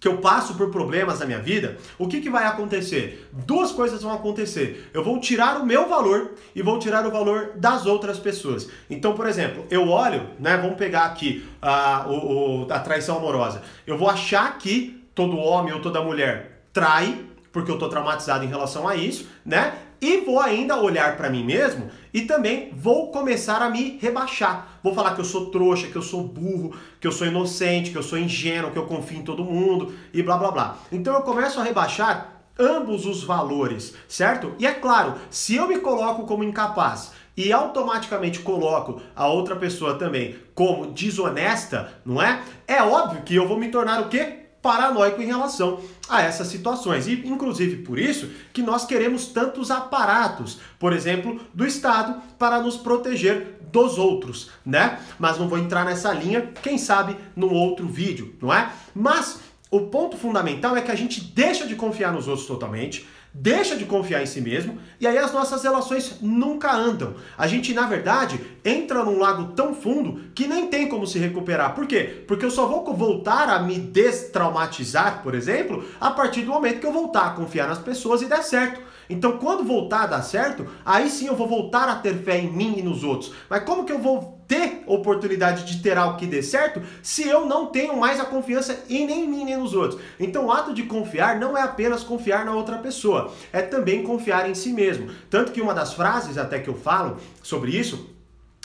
que 0.00 0.08
eu 0.08 0.18
passo 0.18 0.54
por 0.54 0.70
problemas 0.70 1.20
na 1.20 1.26
minha 1.26 1.40
vida, 1.40 1.78
o 1.98 2.06
que, 2.06 2.20
que 2.20 2.28
vai 2.28 2.44
acontecer? 2.44 3.28
Duas 3.32 3.72
coisas 3.72 4.02
vão 4.02 4.12
acontecer. 4.12 4.90
Eu 4.92 5.02
vou 5.02 5.18
tirar 5.18 5.60
o 5.60 5.66
meu 5.66 5.88
valor 5.88 6.32
e 6.54 6.62
vou 6.62 6.78
tirar 6.78 7.06
o 7.06 7.10
valor 7.10 7.52
das 7.56 7.86
outras 7.86 8.18
pessoas. 8.18 8.68
Então, 8.90 9.14
por 9.14 9.26
exemplo, 9.26 9.64
eu 9.70 9.88
olho, 9.88 10.28
né? 10.38 10.56
Vamos 10.56 10.76
pegar 10.76 11.04
aqui 11.04 11.48
a, 11.62 12.06
o, 12.08 12.66
a 12.70 12.78
traição 12.80 13.16
amorosa. 13.16 13.62
Eu 13.86 13.96
vou 13.96 14.10
achar 14.10 14.58
que 14.58 15.02
todo 15.14 15.38
homem 15.38 15.72
ou 15.72 15.80
toda 15.80 16.02
mulher 16.02 16.62
trai, 16.72 17.24
porque 17.52 17.70
eu 17.70 17.78
tô 17.78 17.88
traumatizado 17.88 18.44
em 18.44 18.48
relação 18.48 18.86
a 18.86 18.96
isso, 18.96 19.28
né? 19.44 19.74
E 20.04 20.20
vou 20.20 20.38
ainda 20.38 20.76
olhar 20.76 21.16
para 21.16 21.30
mim 21.30 21.42
mesmo 21.42 21.90
e 22.12 22.26
também 22.26 22.70
vou 22.76 23.10
começar 23.10 23.62
a 23.62 23.70
me 23.70 23.98
rebaixar. 24.02 24.78
Vou 24.82 24.94
falar 24.94 25.14
que 25.14 25.22
eu 25.22 25.24
sou 25.24 25.46
trouxa, 25.46 25.86
que 25.86 25.96
eu 25.96 26.02
sou 26.02 26.22
burro, 26.22 26.76
que 27.00 27.06
eu 27.06 27.10
sou 27.10 27.26
inocente, 27.26 27.90
que 27.90 27.96
eu 27.96 28.02
sou 28.02 28.18
ingênuo, 28.18 28.70
que 28.70 28.76
eu 28.76 28.84
confio 28.84 29.16
em 29.16 29.22
todo 29.22 29.42
mundo 29.42 29.94
e 30.12 30.22
blá 30.22 30.36
blá 30.36 30.50
blá. 30.50 30.78
Então 30.92 31.14
eu 31.14 31.22
começo 31.22 31.58
a 31.58 31.62
rebaixar 31.62 32.42
ambos 32.58 33.06
os 33.06 33.24
valores, 33.24 33.94
certo? 34.06 34.54
E 34.58 34.66
é 34.66 34.74
claro, 34.74 35.14
se 35.30 35.56
eu 35.56 35.66
me 35.66 35.78
coloco 35.78 36.26
como 36.26 36.44
incapaz 36.44 37.12
e 37.34 37.50
automaticamente 37.50 38.40
coloco 38.40 39.00
a 39.16 39.26
outra 39.26 39.56
pessoa 39.56 39.94
também 39.94 40.36
como 40.54 40.92
desonesta, 40.92 41.94
não 42.04 42.20
é? 42.20 42.42
É 42.68 42.82
óbvio 42.82 43.22
que 43.22 43.34
eu 43.34 43.48
vou 43.48 43.58
me 43.58 43.70
tornar 43.70 44.02
o 44.02 44.10
quê? 44.10 44.43
Paranoico 44.64 45.20
em 45.20 45.26
relação 45.26 45.78
a 46.08 46.22
essas 46.22 46.46
situações. 46.46 47.06
E, 47.06 47.12
inclusive, 47.26 47.82
por 47.82 47.98
isso 47.98 48.30
que 48.50 48.62
nós 48.62 48.86
queremos 48.86 49.26
tantos 49.26 49.70
aparatos, 49.70 50.58
por 50.78 50.94
exemplo, 50.94 51.38
do 51.52 51.66
Estado, 51.66 52.22
para 52.38 52.58
nos 52.60 52.78
proteger 52.78 53.58
dos 53.70 53.98
outros, 53.98 54.50
né? 54.64 54.98
Mas 55.18 55.36
não 55.38 55.50
vou 55.50 55.58
entrar 55.58 55.84
nessa 55.84 56.10
linha, 56.14 56.50
quem 56.62 56.78
sabe, 56.78 57.14
num 57.36 57.52
outro 57.52 57.86
vídeo, 57.86 58.34
não 58.40 58.50
é? 58.50 58.72
Mas 58.94 59.40
o 59.70 59.82
ponto 59.82 60.16
fundamental 60.16 60.74
é 60.74 60.80
que 60.80 60.90
a 60.90 60.94
gente 60.94 61.20
deixa 61.20 61.66
de 61.66 61.76
confiar 61.76 62.10
nos 62.10 62.26
outros 62.26 62.46
totalmente, 62.46 63.06
deixa 63.36 63.74
de 63.74 63.84
confiar 63.84 64.22
em 64.22 64.26
si 64.26 64.40
mesmo 64.40 64.78
e 65.00 65.06
aí 65.08 65.18
as 65.18 65.32
nossas 65.32 65.64
relações 65.64 66.18
nunca 66.22 66.72
andam. 66.72 67.14
A 67.36 67.48
gente, 67.48 67.74
na 67.74 67.84
verdade, 67.84 68.40
entra 68.64 69.04
num 69.04 69.18
lago 69.18 69.52
tão 69.54 69.74
fundo 69.74 70.20
que 70.32 70.46
nem 70.46 70.68
tem 70.68 70.88
como 70.88 71.04
se 71.04 71.18
recuperar. 71.18 71.74
Por 71.74 71.84
quê? 71.84 72.24
Porque 72.28 72.44
eu 72.44 72.50
só 72.50 72.66
vou 72.66 72.94
voltar 72.94 73.48
a 73.48 73.58
me 73.58 73.76
destraumatizar, 73.76 75.20
por 75.24 75.34
exemplo, 75.34 75.84
a 76.00 76.12
partir 76.12 76.42
do 76.42 76.52
momento 76.52 76.78
que 76.78 76.86
eu 76.86 76.92
voltar 76.92 77.26
a 77.26 77.30
confiar 77.30 77.68
nas 77.68 77.78
pessoas 77.78 78.22
e 78.22 78.26
der 78.26 78.44
certo. 78.44 78.93
Então, 79.08 79.38
quando 79.38 79.64
voltar 79.64 80.02
a 80.02 80.06
dar 80.06 80.22
certo, 80.22 80.66
aí 80.84 81.10
sim 81.10 81.26
eu 81.26 81.36
vou 81.36 81.48
voltar 81.48 81.88
a 81.88 81.96
ter 81.96 82.14
fé 82.22 82.38
em 82.38 82.50
mim 82.50 82.74
e 82.78 82.82
nos 82.82 83.04
outros. 83.04 83.32
Mas 83.48 83.64
como 83.64 83.84
que 83.84 83.92
eu 83.92 83.98
vou 83.98 84.42
ter 84.46 84.82
oportunidade 84.86 85.64
de 85.64 85.82
ter 85.82 85.96
algo 85.96 86.18
que 86.18 86.26
dê 86.26 86.42
certo 86.42 86.82
se 87.02 87.26
eu 87.26 87.46
não 87.46 87.66
tenho 87.66 87.96
mais 87.96 88.20
a 88.20 88.24
confiança 88.24 88.84
em 88.88 89.06
nem 89.06 89.24
em 89.24 89.28
mim 89.28 89.44
nem 89.44 89.56
nos 89.56 89.74
outros? 89.74 90.00
Então, 90.18 90.46
o 90.46 90.52
ato 90.52 90.72
de 90.72 90.84
confiar 90.84 91.38
não 91.38 91.56
é 91.56 91.62
apenas 91.62 92.02
confiar 92.02 92.44
na 92.44 92.52
outra 92.52 92.78
pessoa, 92.78 93.32
é 93.52 93.62
também 93.62 94.02
confiar 94.02 94.48
em 94.48 94.54
si 94.54 94.72
mesmo. 94.72 95.10
Tanto 95.30 95.52
que 95.52 95.60
uma 95.60 95.74
das 95.74 95.94
frases 95.94 96.38
até 96.38 96.58
que 96.58 96.68
eu 96.68 96.74
falo 96.74 97.18
sobre 97.42 97.76
isso 97.76 98.13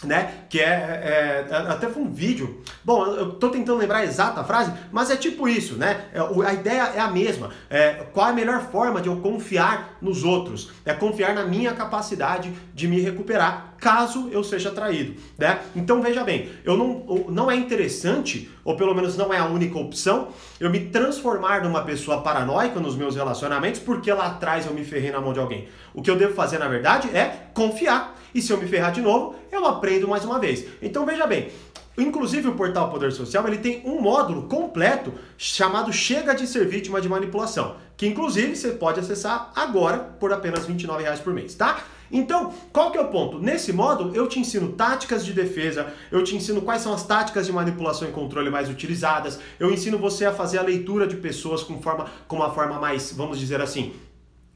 né? 0.03 0.45
Que 0.49 0.59
é, 0.59 0.63
é, 0.63 1.47
é, 1.49 1.55
até 1.55 1.87
foi 1.89 2.01
um 2.01 2.11
vídeo. 2.11 2.61
Bom, 2.83 3.05
eu 3.05 3.33
tô 3.33 3.49
tentando 3.49 3.77
lembrar 3.77 3.99
a 3.99 4.05
exata 4.05 4.43
frase, 4.43 4.71
mas 4.91 5.09
é 5.09 5.15
tipo 5.15 5.47
isso, 5.47 5.75
né? 5.75 6.05
É, 6.13 6.19
a 6.19 6.53
ideia 6.53 6.91
é 6.95 6.99
a 6.99 7.09
mesma. 7.09 7.51
É, 7.69 8.05
qual 8.13 8.27
é 8.27 8.29
a 8.29 8.33
melhor 8.33 8.61
forma 8.71 9.01
de 9.01 9.07
eu 9.07 9.17
confiar 9.17 9.97
nos 10.01 10.23
outros? 10.23 10.71
É 10.85 10.93
confiar 10.93 11.33
na 11.33 11.45
minha 11.45 11.73
capacidade 11.73 12.53
de 12.73 12.87
me 12.87 12.99
recuperar 13.01 13.75
caso 13.79 14.29
eu 14.31 14.43
seja 14.43 14.71
traído, 14.71 15.15
né? 15.37 15.59
Então 15.75 16.01
veja 16.01 16.23
bem, 16.23 16.49
eu 16.63 16.75
não, 16.75 17.25
não 17.29 17.49
é 17.49 17.55
interessante, 17.55 18.51
ou 18.63 18.75
pelo 18.75 18.93
menos 18.93 19.15
não 19.15 19.33
é 19.33 19.37
a 19.37 19.45
única 19.45 19.77
opção, 19.77 20.29
eu 20.59 20.69
me 20.69 20.81
transformar 20.89 21.63
numa 21.63 21.81
pessoa 21.83 22.21
paranoica 22.21 22.79
nos 22.79 22.95
meus 22.95 23.15
relacionamentos 23.15 23.79
porque 23.79 24.11
lá 24.11 24.27
atrás 24.27 24.65
eu 24.65 24.73
me 24.73 24.83
ferrei 24.83 25.11
na 25.11 25.21
mão 25.21 25.33
de 25.33 25.39
alguém. 25.39 25.67
O 25.93 26.01
que 26.01 26.11
eu 26.11 26.17
devo 26.17 26.33
fazer, 26.33 26.57
na 26.57 26.67
verdade, 26.67 27.09
é 27.15 27.47
confiar. 27.53 28.18
E 28.33 28.41
se 28.41 28.51
eu 28.51 28.57
me 28.57 28.67
ferrar 28.67 28.91
de 28.91 29.01
novo, 29.01 29.35
eu 29.51 29.65
aprendo 29.65 30.07
mais 30.07 30.23
uma 30.25 30.39
vez. 30.39 30.65
Então 30.81 31.05
veja 31.05 31.25
bem, 31.25 31.51
Inclusive 31.99 32.47
o 32.47 32.55
portal 32.55 32.89
Poder 32.89 33.11
Social 33.11 33.45
ele 33.45 33.57
tem 33.57 33.81
um 33.83 33.99
módulo 34.01 34.43
completo 34.43 35.13
chamado 35.37 35.91
Chega 35.91 36.33
de 36.33 36.47
Ser 36.47 36.65
Vítima 36.65 37.01
de 37.01 37.09
Manipulação, 37.09 37.75
que 37.97 38.07
inclusive 38.07 38.55
você 38.55 38.71
pode 38.71 39.01
acessar 39.01 39.51
agora 39.53 39.97
por 39.97 40.31
apenas 40.31 40.61
R$ 40.61 40.67
29 40.67 41.03
por 41.21 41.33
mês, 41.33 41.55
tá? 41.55 41.83
Então, 42.11 42.53
qual 42.71 42.89
que 42.89 42.97
é 42.97 43.01
o 43.01 43.09
ponto? 43.09 43.37
Nesse 43.37 43.71
módulo, 43.71 44.15
eu 44.15 44.27
te 44.27 44.39
ensino 44.39 44.71
táticas 44.71 45.23
de 45.25 45.33
defesa, 45.33 45.93
eu 46.11 46.23
te 46.23 46.35
ensino 46.35 46.61
quais 46.61 46.81
são 46.81 46.93
as 46.93 47.05
táticas 47.05 47.45
de 47.45 47.51
manipulação 47.51 48.07
e 48.07 48.11
controle 48.11 48.49
mais 48.49 48.69
utilizadas, 48.69 49.39
eu 49.59 49.69
ensino 49.69 49.97
você 49.97 50.25
a 50.25 50.33
fazer 50.33 50.57
a 50.57 50.63
leitura 50.63 51.05
de 51.05 51.17
pessoas 51.17 51.61
com, 51.61 51.81
forma, 51.81 52.05
com 52.27 52.37
uma 52.37 52.51
forma 52.51 52.79
mais, 52.79 53.11
vamos 53.11 53.37
dizer 53.37 53.61
assim, 53.61 53.93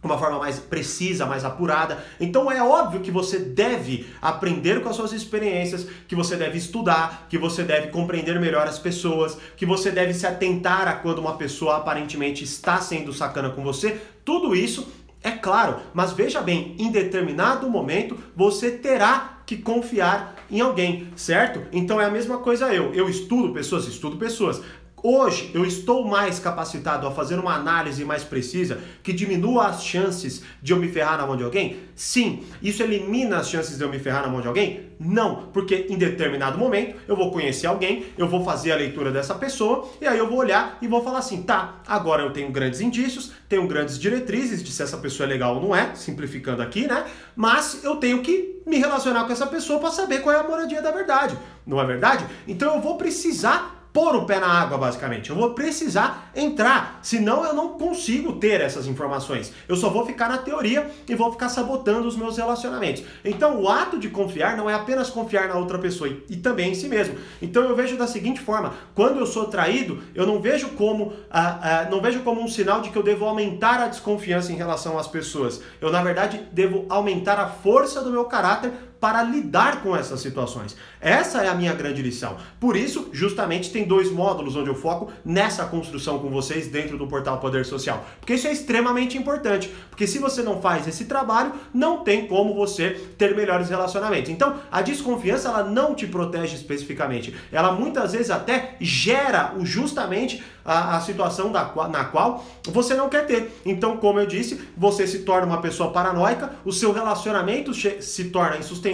uma 0.08 0.18
forma 0.18 0.40
mais 0.40 0.60
precisa, 0.60 1.26
mais 1.26 1.46
apurada. 1.46 2.04
Então 2.20 2.52
é 2.52 2.62
óbvio 2.62 3.02
que 3.02 3.12
você 3.12 3.40
deve 3.40 4.06
aprender 4.22 4.82
com 4.82 4.90
as 4.90 4.96
suas 4.96 5.14
experiências, 5.14 5.88
que 6.08 6.16
você 6.16 6.36
deve 6.36 6.58
estudar, 6.58 7.28
que 7.30 7.38
você 7.38 7.64
deve 7.64 7.88
compreender 7.88 8.40
melhor 8.40 8.68
as 8.68 8.80
pessoas, 8.80 9.38
que 9.56 9.66
você 9.66 9.92
deve 9.92 10.14
se 10.14 10.28
atentar 10.28 10.88
a 10.88 10.94
quando 10.94 11.20
uma 11.20 11.38
pessoa 11.38 11.78
aparentemente 11.78 12.44
está 12.44 12.80
sendo 12.80 13.14
sacana 13.14 13.50
com 13.50 13.64
você. 13.64 14.00
Tudo 14.26 14.56
isso 14.56 14.92
é 15.22 15.32
claro, 15.32 15.80
mas 15.94 16.12
veja 16.12 16.42
bem, 16.42 16.76
em 16.78 16.92
determinado 16.92 17.70
momento 17.70 18.18
você 18.36 18.72
terá 18.72 19.40
que 19.46 19.58
confiar 19.58 20.36
em 20.52 20.60
alguém, 20.60 21.08
certo? 21.16 21.62
Então 21.72 22.00
é 22.00 22.06
a 22.06 22.12
mesma 22.12 22.38
coisa 22.40 22.74
eu. 22.74 22.94
Eu 22.94 23.10
estudo 23.10 23.54
pessoas, 23.54 23.88
estudo 23.88 24.18
pessoas. 24.18 24.62
Hoje 25.06 25.52
eu 25.54 25.66
estou 25.66 26.08
mais 26.08 26.40
capacitado 26.40 27.06
a 27.06 27.12
fazer 27.12 27.38
uma 27.38 27.54
análise 27.54 28.06
mais 28.06 28.24
precisa 28.24 28.80
que 29.04 29.12
diminua 29.12 29.66
as 29.68 29.84
chances 29.84 30.44
de 30.62 30.72
eu 30.72 30.78
me 30.78 30.88
ferrar 30.88 31.18
na 31.18 31.28
mão 31.28 31.36
de 31.36 31.44
alguém? 31.44 31.76
Sim. 31.94 32.46
Isso 32.62 32.82
elimina 32.82 33.36
as 33.36 33.50
chances 33.50 33.78
de 33.78 33.84
eu 33.84 33.90
me 33.90 34.00
ferrar 34.00 34.22
na 34.22 34.30
mão 34.30 34.40
de 34.40 34.48
alguém? 34.48 34.92
Não, 34.98 35.50
porque 35.52 35.88
em 35.90 35.98
determinado 35.98 36.58
momento 36.58 36.96
eu 37.06 37.18
vou 37.18 37.32
conhecer 37.32 37.68
alguém, 37.68 38.06
eu 38.18 38.30
vou 38.30 38.46
fazer 38.46 38.72
a 38.72 38.78
leitura 38.78 39.12
dessa 39.12 39.36
pessoa 39.36 39.90
e 40.00 40.08
aí 40.08 40.18
eu 40.18 40.30
vou 40.30 40.38
olhar 40.38 40.78
e 40.82 40.88
vou 40.88 41.04
falar 41.04 41.20
assim: 41.20 41.44
tá, 41.44 41.82
agora 41.86 42.24
eu 42.24 42.32
tenho 42.32 42.50
grandes 42.50 42.80
indícios, 42.80 43.34
tenho 43.50 43.68
grandes 43.68 44.00
diretrizes 44.00 44.64
de 44.64 44.72
se 44.72 44.82
essa 44.82 44.96
pessoa 44.96 45.28
é 45.28 45.30
legal 45.34 45.58
ou 45.58 45.62
não 45.62 45.76
é, 45.76 45.96
simplificando 45.96 46.62
aqui, 46.62 46.88
né? 46.88 47.04
Mas 47.36 47.84
eu 47.84 47.98
tenho 47.98 48.22
que 48.22 48.62
me 48.66 48.78
relacionar 48.78 49.26
com 49.26 49.34
essa 49.34 49.48
pessoa 49.48 49.82
para 49.82 49.92
saber 49.92 50.22
qual 50.22 50.34
é 50.34 50.40
a 50.40 50.44
moradia 50.44 50.82
da 50.82 50.92
verdade, 50.92 51.38
não 51.68 51.82
é 51.82 51.86
verdade? 51.86 52.26
Então 52.48 52.76
eu 52.76 52.80
vou 52.80 52.96
precisar 52.96 53.83
pôr 53.94 54.16
o 54.16 54.26
pé 54.26 54.40
na 54.40 54.48
água, 54.48 54.78
basicamente. 54.78 55.30
Eu 55.30 55.36
vou 55.36 55.52
precisar 55.52 56.32
entrar, 56.36 57.00
senão 57.04 57.46
eu 57.46 57.54
não 57.54 57.78
consigo 57.78 58.34
ter 58.34 58.60
essas 58.60 58.88
informações. 58.88 59.54
Eu 59.68 59.76
só 59.76 59.90
vou 59.90 60.04
ficar 60.04 60.28
na 60.28 60.40
teoria 60.40 60.90
e 61.08 61.14
vou 61.14 61.32
ficar 61.32 61.48
sabotando 61.48 62.08
os 62.08 62.18
meus 62.18 62.36
relacionamentos. 62.36 63.04
Então, 63.24 63.62
o 63.62 63.70
ato 63.70 64.00
de 64.00 64.10
confiar 64.10 64.58
não 64.58 64.68
é 64.68 64.74
apenas 64.74 65.12
confiar 65.12 65.48
na 65.48 65.56
outra 65.56 65.78
pessoa 65.78 66.10
e, 66.28 66.36
também 66.38 66.72
em 66.72 66.76
si 66.76 66.90
mesmo. 66.90 67.16
Então, 67.40 67.64
eu 67.64 67.76
vejo 67.76 67.96
da 67.96 68.08
seguinte 68.08 68.42
forma: 68.42 68.74
quando 68.96 69.20
eu 69.20 69.28
sou 69.28 69.46
traído, 69.46 70.02
eu 70.16 70.26
não 70.26 70.42
vejo 70.42 70.70
como 70.70 71.14
ah, 71.30 71.60
ah, 71.62 71.88
não 71.92 72.02
vejo 72.02 72.22
como 72.22 72.42
um 72.42 72.48
sinal 72.48 72.82
de 72.82 72.90
que 72.90 72.98
eu 72.98 73.04
devo 73.04 73.26
aumentar 73.26 73.80
a 73.80 73.88
desconfiança 73.88 74.52
em 74.52 74.56
relação 74.56 74.98
às 74.98 75.08
pessoas. 75.08 75.62
Eu, 75.80 75.92
na 75.92 76.02
verdade, 76.02 76.42
devo 76.52 76.86
aumentar 76.90 77.40
a 77.40 77.48
força 77.48 78.02
do 78.02 78.10
meu 78.10 78.26
caráter 78.26 78.72
para 79.04 79.22
lidar 79.22 79.84
com 79.84 79.94
essas 79.94 80.22
situações. 80.22 80.78
Essa 81.02 81.44
é 81.44 81.50
a 81.50 81.54
minha 81.54 81.74
grande 81.74 82.02
lição. 82.02 82.38
Por 82.58 82.78
isso, 82.78 83.10
justamente, 83.12 83.70
tem 83.70 83.84
dois 83.84 84.10
módulos 84.10 84.56
onde 84.56 84.70
eu 84.70 84.76
foco 84.76 85.12
nessa 85.26 85.66
construção 85.66 86.20
com 86.20 86.30
vocês 86.30 86.68
dentro 86.68 86.98
do 86.98 87.06
portal 87.06 87.38
Poder 87.38 87.66
Social. 87.66 88.06
Porque 88.22 88.36
isso 88.36 88.48
é 88.48 88.54
extremamente 88.54 89.18
importante. 89.18 89.70
Porque 89.90 90.08
se 90.08 90.20
você 90.20 90.42
não 90.42 90.62
faz 90.62 90.88
esse 90.88 91.04
trabalho, 91.04 91.52
não 91.74 92.02
tem 92.02 92.28
como 92.28 92.56
você 92.56 92.92
ter 93.18 93.36
melhores 93.36 93.68
relacionamentos. 93.68 94.32
Então, 94.32 94.56
a 94.72 94.82
desconfiança 94.82 95.50
ela 95.50 95.66
não 95.66 95.94
te 95.94 96.08
protege 96.08 96.56
especificamente. 96.56 97.36
Ela 97.52 97.74
muitas 97.74 98.14
vezes 98.14 98.32
até 98.32 98.78
gera 98.80 99.54
justamente 99.64 100.42
a, 100.64 100.96
a 100.96 101.02
situação 101.02 101.52
da, 101.52 101.70
na 101.90 102.06
qual 102.06 102.46
você 102.64 102.94
não 102.94 103.10
quer 103.10 103.26
ter. 103.26 103.52
Então, 103.66 103.98
como 103.98 104.22
eu 104.22 104.26
disse, 104.26 104.62
você 104.78 105.06
se 105.06 105.20
torna 105.20 105.46
uma 105.46 105.62
pessoa 105.62 105.92
paranoica, 105.92 106.54
o 106.64 106.72
seu 106.72 106.94
relacionamento 106.94 107.74
se 107.74 108.24
torna 108.26 108.58
insustentável 108.58 108.93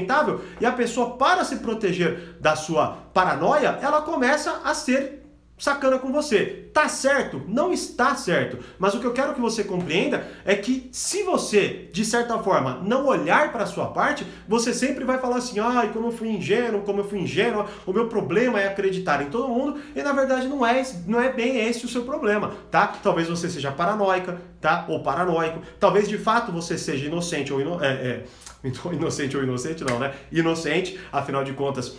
e 0.60 0.65
a 0.65 0.72
pessoa, 0.72 1.18
para 1.18 1.44
se 1.44 1.58
proteger 1.58 2.38
da 2.39 2.56
sua 2.56 2.98
paranoia, 3.13 3.79
ela 3.82 4.01
começa 4.01 4.62
a 4.63 4.74
ser 4.74 5.18
sacana 5.60 6.00
com 6.00 6.12
você. 6.12 6.70
Tá 6.74 6.88
certo? 6.88 7.42
Não 7.48 7.74
está 7.74 8.16
certo. 8.16 8.58
Mas 8.80 8.94
o 8.94 9.00
que 9.00 9.06
eu 9.06 9.13
quero 9.13 9.34
que 9.34 9.42
você 9.42 9.63
compreenda 9.63 10.25
é 10.46 10.56
que 10.56 10.89
se 10.92 11.24
você, 11.24 11.89
de 11.92 12.06
certa 12.06 12.39
forma, 12.39 12.80
não 12.84 13.06
olhar 13.06 13.51
para 13.51 13.63
a 13.63 13.68
sua 13.68 13.88
parte, 13.88 14.25
você 14.48 14.74
sempre 14.74 15.04
vai 15.04 15.20
falar 15.20 15.38
assim: 15.38 15.60
"Ai, 15.60 15.92
como 15.92 16.08
eu 16.08 16.12
fui 16.12 16.30
ingênuo, 16.30 16.82
como 16.82 17.01
eu 17.01 17.08
fui 17.08 17.20
ingênua, 17.20 17.68
o 17.86 17.92
meu 17.92 18.08
problema 18.08 18.60
é 18.60 18.68
acreditar 18.68 19.22
em 19.22 19.30
todo 19.30 19.50
mundo". 19.50 19.80
E 19.96 20.01
na 20.01 20.13
verdade 20.13 20.48
não 20.48 20.66
é, 20.66 20.82
não 21.06 21.22
é 21.22 21.32
bem 21.32 21.58
esse 21.68 21.86
o 21.86 21.89
seu 21.89 22.04
problema, 22.04 22.54
tá? 22.72 22.88
Talvez 23.04 23.28
você 23.28 23.50
seja 23.50 23.72
paranoica, 23.72 24.42
tá? 24.62 24.86
Ou 24.88 25.04
paranoico. 25.04 25.62
Talvez 25.80 26.08
de 26.08 26.18
fato 26.18 26.51
você 26.51 26.78
seja 26.78 27.06
inocente 27.06 27.51
ou 27.51 27.60
ino 27.60 27.84
é, 27.84 27.88
é, 27.88 28.24
inocente 28.94 29.36
ou 29.36 29.44
inocente 29.44 29.84
não, 29.84 30.00
né? 30.00 30.13
Inocente, 30.32 31.00
afinal 31.12 31.44
de 31.44 31.54
contas, 31.54 31.98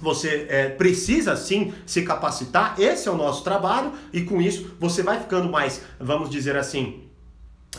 você 0.00 0.46
é, 0.48 0.68
precisa 0.68 1.36
sim 1.36 1.72
se 1.86 2.02
capacitar, 2.02 2.74
esse 2.78 3.08
é 3.08 3.10
o 3.10 3.16
nosso 3.16 3.44
trabalho, 3.44 3.92
e 4.12 4.22
com 4.22 4.40
isso 4.40 4.76
você 4.80 5.02
vai 5.02 5.20
ficando 5.20 5.50
mais, 5.50 5.82
vamos 5.98 6.30
dizer 6.30 6.56
assim, 6.56 7.04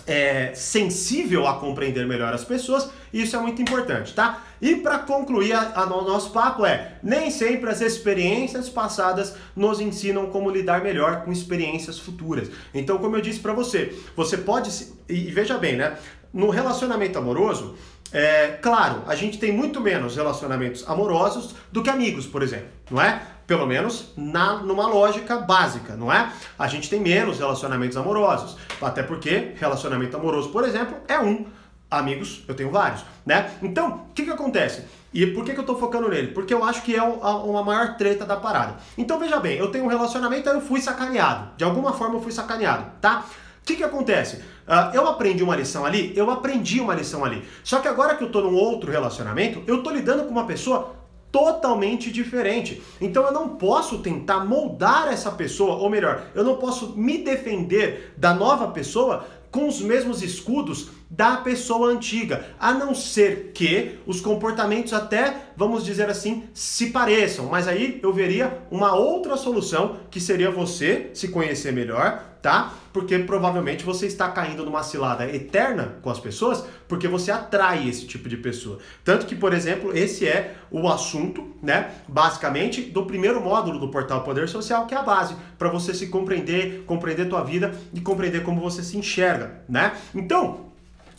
é, 0.07 0.53
sensível 0.53 1.47
a 1.47 1.55
compreender 1.55 2.07
melhor 2.07 2.33
as 2.33 2.43
pessoas, 2.43 2.89
isso 3.13 3.35
é 3.35 3.39
muito 3.39 3.61
importante, 3.61 4.13
tá? 4.13 4.43
E 4.61 4.75
para 4.75 4.99
concluir 4.99 5.53
o 5.53 5.85
no 5.85 6.01
nosso 6.03 6.31
papo 6.31 6.65
é, 6.65 6.97
nem 7.03 7.29
sempre 7.29 7.69
as 7.69 7.81
experiências 7.81 8.69
passadas 8.69 9.35
nos 9.55 9.79
ensinam 9.81 10.27
como 10.27 10.49
lidar 10.49 10.81
melhor 10.81 11.23
com 11.23 11.31
experiências 11.31 11.99
futuras. 11.99 12.49
Então, 12.73 12.97
como 12.99 13.17
eu 13.17 13.21
disse 13.21 13.39
para 13.39 13.53
você, 13.53 13.93
você 14.15 14.37
pode, 14.37 14.71
e 15.09 15.23
veja 15.31 15.57
bem, 15.57 15.75
né? 15.75 15.97
No 16.33 16.49
relacionamento 16.49 17.17
amoroso, 17.17 17.75
é, 18.13 18.59
claro, 18.61 19.03
a 19.07 19.15
gente 19.15 19.39
tem 19.39 19.51
muito 19.51 19.79
menos 19.79 20.15
relacionamentos 20.15 20.87
amorosos 20.87 21.55
do 21.71 21.81
que 21.81 21.89
amigos, 21.89 22.25
por 22.25 22.43
exemplo, 22.43 22.67
não 22.89 23.01
é? 23.01 23.21
Pelo 23.47 23.65
menos 23.65 24.13
na, 24.17 24.57
numa 24.57 24.87
lógica 24.87 25.37
básica, 25.37 25.95
não 25.95 26.11
é? 26.11 26.31
A 26.59 26.67
gente 26.67 26.89
tem 26.89 26.99
menos 26.99 27.39
relacionamentos 27.39 27.97
amorosos. 27.97 28.57
Até 28.81 29.03
porque 29.03 29.53
relacionamento 29.55 30.15
amoroso, 30.15 30.49
por 30.49 30.63
exemplo, 30.63 30.97
é 31.07 31.19
um. 31.19 31.45
Amigos, 31.89 32.45
eu 32.47 32.55
tenho 32.55 32.71
vários, 32.71 33.03
né? 33.25 33.51
Então, 33.61 34.05
o 34.09 34.13
que, 34.13 34.23
que 34.23 34.31
acontece? 34.31 34.85
E 35.13 35.27
por 35.27 35.43
que, 35.43 35.53
que 35.53 35.59
eu 35.59 35.65
tô 35.65 35.75
focando 35.75 36.07
nele? 36.07 36.27
Porque 36.27 36.53
eu 36.53 36.63
acho 36.63 36.81
que 36.83 36.95
é 36.95 37.03
uma 37.03 37.63
maior 37.63 37.97
treta 37.97 38.25
da 38.25 38.37
parada. 38.37 38.77
Então, 38.97 39.19
veja 39.19 39.41
bem, 39.41 39.57
eu 39.57 39.69
tenho 39.69 39.83
um 39.83 39.87
relacionamento, 39.87 40.49
aí 40.49 40.55
eu 40.55 40.61
fui 40.61 40.79
sacaneado. 40.79 41.51
De 41.57 41.65
alguma 41.65 41.91
forma 41.91 42.15
eu 42.15 42.21
fui 42.21 42.31
sacaneado, 42.31 42.85
tá? 43.01 43.25
O 43.61 43.65
que, 43.65 43.75
que 43.75 43.83
acontece? 43.83 44.37
Uh, 44.37 44.93
eu 44.93 45.07
aprendi 45.07 45.43
uma 45.43 45.55
lição 45.55 45.85
ali, 45.85 46.13
eu 46.15 46.29
aprendi 46.31 46.81
uma 46.81 46.95
lição 46.95 47.23
ali. 47.23 47.43
Só 47.63 47.79
que 47.79 47.87
agora 47.87 48.15
que 48.15 48.23
eu 48.23 48.31
tô 48.31 48.41
num 48.41 48.55
outro 48.55 48.91
relacionamento, 48.91 49.61
eu 49.67 49.83
tô 49.83 49.91
lidando 49.91 50.23
com 50.23 50.31
uma 50.31 50.45
pessoa 50.45 50.95
totalmente 51.31 52.11
diferente. 52.11 52.81
Então 52.99 53.25
eu 53.25 53.31
não 53.31 53.49
posso 53.49 53.99
tentar 53.99 54.43
moldar 54.43 55.07
essa 55.07 55.31
pessoa, 55.31 55.75
ou 55.75 55.89
melhor, 55.89 56.23
eu 56.35 56.43
não 56.43 56.57
posso 56.57 56.97
me 56.97 57.19
defender 57.19 58.13
da 58.17 58.33
nova 58.33 58.67
pessoa 58.69 59.25
com 59.49 59.67
os 59.67 59.81
mesmos 59.81 60.23
escudos 60.23 60.89
da 61.09 61.37
pessoa 61.37 61.89
antiga, 61.89 62.45
a 62.57 62.73
não 62.73 62.95
ser 62.95 63.51
que 63.53 63.99
os 64.07 64.21
comportamentos 64.21 64.93
até, 64.93 65.41
vamos 65.57 65.83
dizer 65.83 66.09
assim, 66.09 66.45
se 66.53 66.89
pareçam. 66.91 67.47
Mas 67.47 67.67
aí 67.67 67.99
eu 68.01 68.13
veria 68.13 68.59
uma 68.71 68.95
outra 68.95 69.35
solução 69.35 69.97
que 70.09 70.21
seria 70.21 70.49
você 70.49 71.11
se 71.13 71.27
conhecer 71.27 71.73
melhor, 71.73 72.30
tá? 72.41 72.73
Porque 72.91 73.17
provavelmente 73.19 73.83
você 73.83 74.07
está 74.07 74.29
caindo 74.29 74.65
numa 74.65 74.83
cilada 74.83 75.25
eterna 75.25 75.95
com 76.01 76.09
as 76.09 76.19
pessoas, 76.19 76.65
porque 76.87 77.07
você 77.07 77.31
atrai 77.31 77.87
esse 77.87 78.05
tipo 78.05 78.27
de 78.27 78.35
pessoa. 78.35 78.79
Tanto 79.03 79.25
que, 79.25 79.35
por 79.35 79.53
exemplo, 79.53 79.95
esse 79.95 80.27
é 80.27 80.55
o 80.69 80.87
assunto, 80.87 81.55
né, 81.61 81.91
basicamente 82.07 82.81
do 82.81 83.05
primeiro 83.05 83.41
módulo 83.41 83.79
do 83.79 83.89
portal 83.89 84.23
Poder 84.23 84.49
Social, 84.49 84.87
que 84.87 84.95
é 84.95 84.97
a 84.97 85.03
base 85.03 85.35
para 85.57 85.69
você 85.69 85.93
se 85.93 86.07
compreender, 86.07 86.83
compreender 86.85 87.29
tua 87.29 87.43
vida 87.43 87.73
e 87.93 88.01
compreender 88.01 88.43
como 88.43 88.59
você 88.59 88.83
se 88.83 88.97
enxerga, 88.97 89.61
né? 89.69 89.93
Então, 90.13 90.71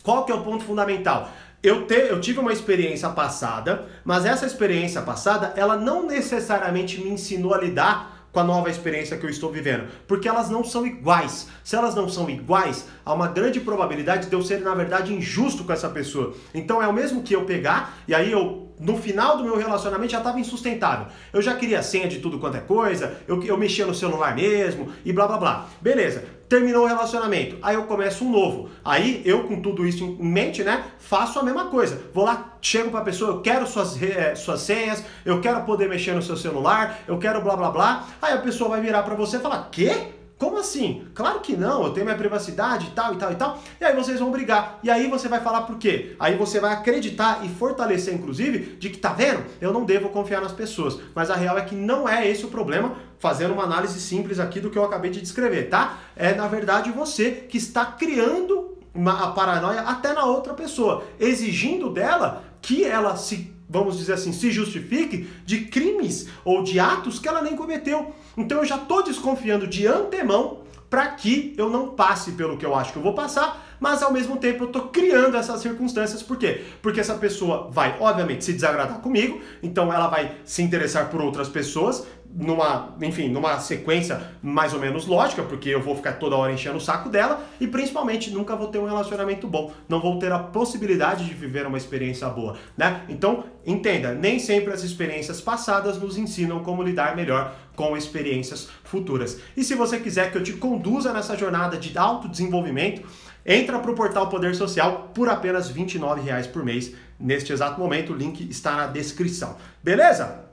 qual 0.03 0.25
que 0.25 0.31
é 0.31 0.35
o 0.35 0.41
ponto 0.41 0.63
fundamental? 0.63 1.31
Eu, 1.63 1.87
te, 1.87 1.95
eu 1.95 2.19
tive 2.19 2.39
uma 2.39 2.51
experiência 2.51 3.07
passada, 3.09 3.87
mas 4.03 4.25
essa 4.25 4.45
experiência 4.45 5.01
passada, 5.01 5.53
ela 5.55 5.77
não 5.77 6.05
necessariamente 6.05 6.99
me 6.99 7.09
ensinou 7.09 7.53
a 7.53 7.57
lidar 7.57 8.22
com 8.33 8.39
a 8.39 8.43
nova 8.43 8.69
experiência 8.69 9.15
que 9.15 9.25
eu 9.25 9.29
estou 9.29 9.51
vivendo, 9.51 9.87
porque 10.07 10.27
elas 10.27 10.49
não 10.49 10.63
são 10.63 10.85
iguais. 10.85 11.47
Se 11.63 11.75
elas 11.75 11.93
não 11.93 12.09
são 12.09 12.27
iguais, 12.27 12.87
há 13.05 13.13
uma 13.13 13.27
grande 13.27 13.59
probabilidade 13.59 14.27
de 14.27 14.33
eu 14.33 14.41
ser, 14.41 14.59
na 14.61 14.73
verdade, 14.73 15.13
injusto 15.13 15.63
com 15.63 15.71
essa 15.71 15.87
pessoa. 15.87 16.33
Então 16.53 16.81
é 16.81 16.87
o 16.87 16.93
mesmo 16.93 17.21
que 17.21 17.35
eu 17.35 17.45
pegar 17.45 17.99
e 18.07 18.15
aí 18.15 18.31
eu 18.31 18.62
no 18.83 18.97
final 18.97 19.37
do 19.37 19.43
meu 19.43 19.57
relacionamento 19.57 20.11
já 20.11 20.17
estava 20.19 20.39
insustentável. 20.39 21.07
Eu 21.31 21.41
já 21.41 21.55
queria 21.55 21.81
senha 21.81 22.07
de 22.07 22.19
tudo 22.19 22.37
quanto 22.37 22.57
é 22.57 22.59
coisa, 22.59 23.17
eu, 23.27 23.41
eu 23.43 23.57
mexia 23.57 23.85
no 23.85 23.95
celular 23.95 24.35
mesmo 24.35 24.91
e 25.05 25.13
blá 25.13 25.25
blá 25.25 25.37
blá. 25.37 25.65
Beleza, 25.81 26.25
terminou 26.49 26.83
o 26.83 26.87
relacionamento, 26.87 27.57
aí 27.61 27.75
eu 27.75 27.83
começo 27.83 28.25
um 28.25 28.31
novo. 28.31 28.69
Aí 28.83 29.21
eu, 29.25 29.43
com 29.45 29.61
tudo 29.61 29.87
isso 29.87 30.03
em 30.03 30.29
mente, 30.29 30.63
né, 30.63 30.83
faço 30.99 31.39
a 31.39 31.43
mesma 31.43 31.65
coisa. 31.65 31.99
Vou 32.13 32.25
lá, 32.25 32.57
chego 32.61 32.91
para 32.91 32.99
a 32.99 33.03
pessoa, 33.03 33.31
eu 33.31 33.41
quero 33.41 33.65
suas, 33.65 34.01
é, 34.01 34.35
suas 34.35 34.61
senhas, 34.61 35.03
eu 35.25 35.41
quero 35.41 35.61
poder 35.61 35.87
mexer 35.87 36.13
no 36.13 36.21
seu 36.21 36.37
celular, 36.37 36.99
eu 37.07 37.17
quero 37.17 37.41
blá 37.41 37.55
blá 37.55 37.71
blá. 37.71 38.07
Aí 38.21 38.33
a 38.33 38.37
pessoa 38.37 38.69
vai 38.69 38.81
virar 38.81 39.03
para 39.03 39.15
você 39.15 39.37
e 39.37 39.39
falar: 39.39 39.69
Quê? 39.71 40.22
Como 40.43 40.57
assim? 40.57 41.07
Claro 41.15 41.39
que 41.39 41.55
não, 41.55 41.85
eu 41.85 41.91
tenho 41.91 42.05
minha 42.05 42.17
privacidade 42.17 42.87
e 42.87 42.89
tal 42.89 43.13
e 43.13 43.15
tal 43.15 43.31
e 43.31 43.35
tal. 43.35 43.59
E 43.79 43.85
aí 43.85 43.95
vocês 43.95 44.19
vão 44.19 44.29
brigar. 44.29 44.77
E 44.83 44.91
aí 44.91 45.07
você 45.07 45.29
vai 45.29 45.39
falar 45.39 45.61
por 45.61 45.77
quê? 45.77 46.17
Aí 46.19 46.35
você 46.35 46.59
vai 46.59 46.73
acreditar 46.73 47.45
e 47.45 47.47
fortalecer, 47.47 48.13
inclusive, 48.13 48.75
de 48.75 48.89
que 48.89 48.97
tá 48.97 49.13
vendo? 49.13 49.41
Eu 49.61 49.71
não 49.71 49.85
devo 49.85 50.09
confiar 50.09 50.41
nas 50.41 50.51
pessoas. 50.51 50.99
Mas 51.15 51.31
a 51.31 51.35
real 51.35 51.57
é 51.57 51.61
que 51.61 51.75
não 51.75 52.09
é 52.09 52.27
esse 52.27 52.43
o 52.43 52.49
problema, 52.49 52.93
fazendo 53.19 53.53
uma 53.53 53.63
análise 53.63 54.01
simples 54.01 54.37
aqui 54.37 54.59
do 54.59 54.69
que 54.69 54.77
eu 54.77 54.83
acabei 54.83 55.09
de 55.09 55.21
descrever, 55.21 55.69
tá? 55.69 55.99
É 56.13 56.33
na 56.33 56.45
verdade 56.49 56.91
você 56.91 57.31
que 57.31 57.57
está 57.57 57.85
criando 57.85 58.77
uma, 58.93 59.23
a 59.23 59.31
paranoia 59.31 59.79
até 59.79 60.11
na 60.11 60.25
outra 60.25 60.53
pessoa, 60.53 61.05
exigindo 61.21 61.89
dela 61.89 62.43
que 62.61 62.83
ela 62.83 63.15
se 63.15 63.52
vamos 63.73 63.97
dizer 63.97 64.13
assim, 64.13 64.31
se 64.31 64.51
justifique 64.51 65.27
de 65.43 65.61
crimes 65.61 66.27
ou 66.45 66.63
de 66.63 66.79
atos 66.79 67.17
que 67.17 67.27
ela 67.27 67.41
nem 67.41 67.55
cometeu. 67.55 68.13
Então 68.37 68.59
eu 68.59 68.65
já 68.65 68.75
estou 68.75 69.03
desconfiando 69.03 69.65
de 69.65 69.87
antemão 69.87 70.59
para 70.91 71.07
que 71.07 71.55
eu 71.57 71.71
não 71.71 71.89
passe 71.89 72.33
pelo 72.33 72.55
que 72.55 72.63
eu 72.63 72.75
acho 72.75 72.93
que 72.93 72.99
eu 72.99 73.03
vou 73.03 73.15
passar, 73.15 73.62
mas 73.83 74.01
ao 74.01 74.13
mesmo 74.13 74.37
tempo 74.37 74.63
eu 74.63 74.67
estou 74.67 74.83
criando 74.83 75.35
essas 75.35 75.59
circunstâncias. 75.59 76.23
Por 76.23 76.37
quê? 76.37 76.63
Porque 76.81 77.01
essa 77.01 77.15
pessoa 77.15 77.67
vai, 77.69 77.97
obviamente, 77.99 78.45
se 78.45 78.53
desagradar 78.53 78.99
comigo, 78.99 79.41
então 79.61 79.91
ela 79.91 80.07
vai 80.07 80.37
se 80.45 80.61
interessar 80.61 81.09
por 81.09 81.19
outras 81.19 81.49
pessoas, 81.49 82.07
numa, 82.33 82.95
enfim, 83.01 83.27
numa 83.27 83.59
sequência 83.59 84.21
mais 84.41 84.73
ou 84.73 84.79
menos 84.79 85.05
lógica, 85.05 85.43
porque 85.43 85.67
eu 85.67 85.81
vou 85.81 85.97
ficar 85.97 86.13
toda 86.13 86.37
hora 86.37 86.53
enchendo 86.53 86.77
o 86.77 86.81
saco 86.81 87.09
dela 87.09 87.45
e 87.59 87.67
principalmente 87.67 88.31
nunca 88.31 88.55
vou 88.55 88.67
ter 88.67 88.79
um 88.79 88.85
relacionamento 88.85 89.49
bom, 89.49 89.73
não 89.89 89.99
vou 89.99 90.17
ter 90.17 90.31
a 90.31 90.39
possibilidade 90.39 91.25
de 91.25 91.33
viver 91.33 91.67
uma 91.67 91.77
experiência 91.77 92.29
boa, 92.29 92.55
né? 92.77 93.01
Então, 93.09 93.43
entenda, 93.65 94.13
nem 94.13 94.39
sempre 94.39 94.73
as 94.73 94.81
experiências 94.81 95.41
passadas 95.41 95.99
nos 95.99 96.17
ensinam 96.17 96.63
como 96.63 96.81
lidar 96.81 97.17
melhor 97.17 97.53
com 97.75 97.97
experiências 97.97 98.69
futuras. 98.83 99.39
E 99.57 99.63
se 99.63 99.75
você 99.75 99.99
quiser 99.99 100.31
que 100.31 100.37
eu 100.37 100.43
te 100.43 100.53
conduza 100.53 101.11
nessa 101.11 101.35
jornada 101.35 101.77
de 101.77 101.97
autodesenvolvimento, 101.97 103.03
entra 103.45 103.79
para 103.79 103.91
o 103.91 103.95
portal 103.95 104.29
Poder 104.29 104.55
Social 104.55 105.11
por 105.13 105.29
apenas 105.29 105.69
R$ 105.69 105.83
29,00 105.83 106.51
por 106.51 106.63
mês. 106.63 106.93
Neste 107.19 107.53
exato 107.53 107.79
momento, 107.79 108.13
o 108.13 108.15
link 108.15 108.41
está 108.49 108.75
na 108.75 108.87
descrição. 108.87 109.55
Beleza? 109.81 110.43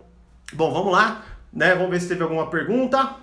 Bom, 0.52 0.72
vamos 0.72 0.92
lá 0.92 1.24
né? 1.52 1.74
Vamos 1.74 1.90
ver 1.90 2.00
se 2.00 2.08
teve 2.08 2.22
alguma 2.22 2.48
pergunta. 2.48 3.16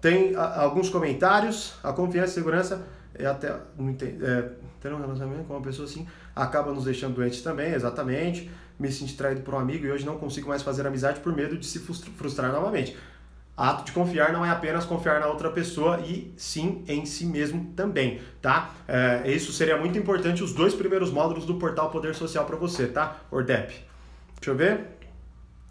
Tem 0.00 0.34
a, 0.34 0.62
alguns 0.62 0.88
comentários. 0.88 1.74
A 1.82 1.92
confiança 1.92 2.32
e 2.32 2.34
segurança 2.34 2.86
é 3.14 3.26
até. 3.26 3.54
Não 3.76 3.90
entendo, 3.90 4.24
é, 4.24 4.50
ter 4.80 4.92
um 4.92 5.00
relacionamento 5.00 5.44
com 5.44 5.54
uma 5.54 5.62
pessoa 5.62 5.86
assim 5.86 6.06
acaba 6.34 6.72
nos 6.72 6.84
deixando 6.84 7.14
doentes 7.14 7.42
também, 7.42 7.72
exatamente. 7.72 8.50
Me 8.78 8.90
senti 8.90 9.14
traído 9.14 9.42
por 9.42 9.54
um 9.54 9.58
amigo 9.58 9.84
e 9.84 9.90
hoje 9.90 10.06
não 10.06 10.16
consigo 10.16 10.48
mais 10.48 10.62
fazer 10.62 10.86
amizade 10.86 11.20
por 11.20 11.34
medo 11.34 11.58
de 11.58 11.66
se 11.66 11.80
frustrar 11.80 12.50
novamente. 12.50 12.96
Ato 13.60 13.84
de 13.84 13.92
confiar 13.92 14.32
não 14.32 14.42
é 14.42 14.48
apenas 14.48 14.86
confiar 14.86 15.20
na 15.20 15.26
outra 15.26 15.50
pessoa 15.50 16.00
e 16.00 16.32
sim 16.34 16.82
em 16.88 17.04
si 17.04 17.26
mesmo 17.26 17.74
também, 17.76 18.18
tá? 18.40 18.70
É, 18.88 19.30
isso 19.30 19.52
seria 19.52 19.76
muito 19.76 19.98
importante, 19.98 20.42
os 20.42 20.54
dois 20.54 20.74
primeiros 20.74 21.10
módulos 21.10 21.44
do 21.44 21.56
portal 21.56 21.90
Poder 21.90 22.14
Social 22.14 22.46
para 22.46 22.56
você, 22.56 22.86
tá? 22.86 23.18
Ordep. 23.30 23.74
Deixa 24.36 24.50
eu 24.50 24.54
ver. 24.54 24.86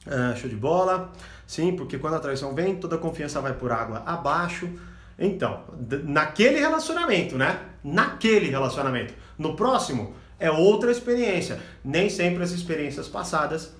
É, 0.05 0.35
show 0.35 0.47
de 0.47 0.55
bola. 0.55 1.11
Sim, 1.47 1.75
porque 1.75 1.97
quando 1.97 2.13
a 2.13 2.19
traição 2.19 2.53
vem, 2.53 2.75
toda 2.75 2.95
a 2.95 2.99
confiança 2.99 3.41
vai 3.41 3.53
por 3.53 3.71
água 3.71 4.03
abaixo. 4.05 4.69
Então, 5.17 5.63
naquele 6.03 6.59
relacionamento, 6.59 7.39
né? 7.39 7.59
Naquele 7.83 8.49
relacionamento. 8.49 9.15
No 9.35 9.55
próximo, 9.55 10.13
é 10.39 10.51
outra 10.51 10.91
experiência. 10.91 11.59
Nem 11.83 12.07
sempre 12.07 12.43
as 12.43 12.51
experiências 12.51 13.07
passadas 13.07 13.73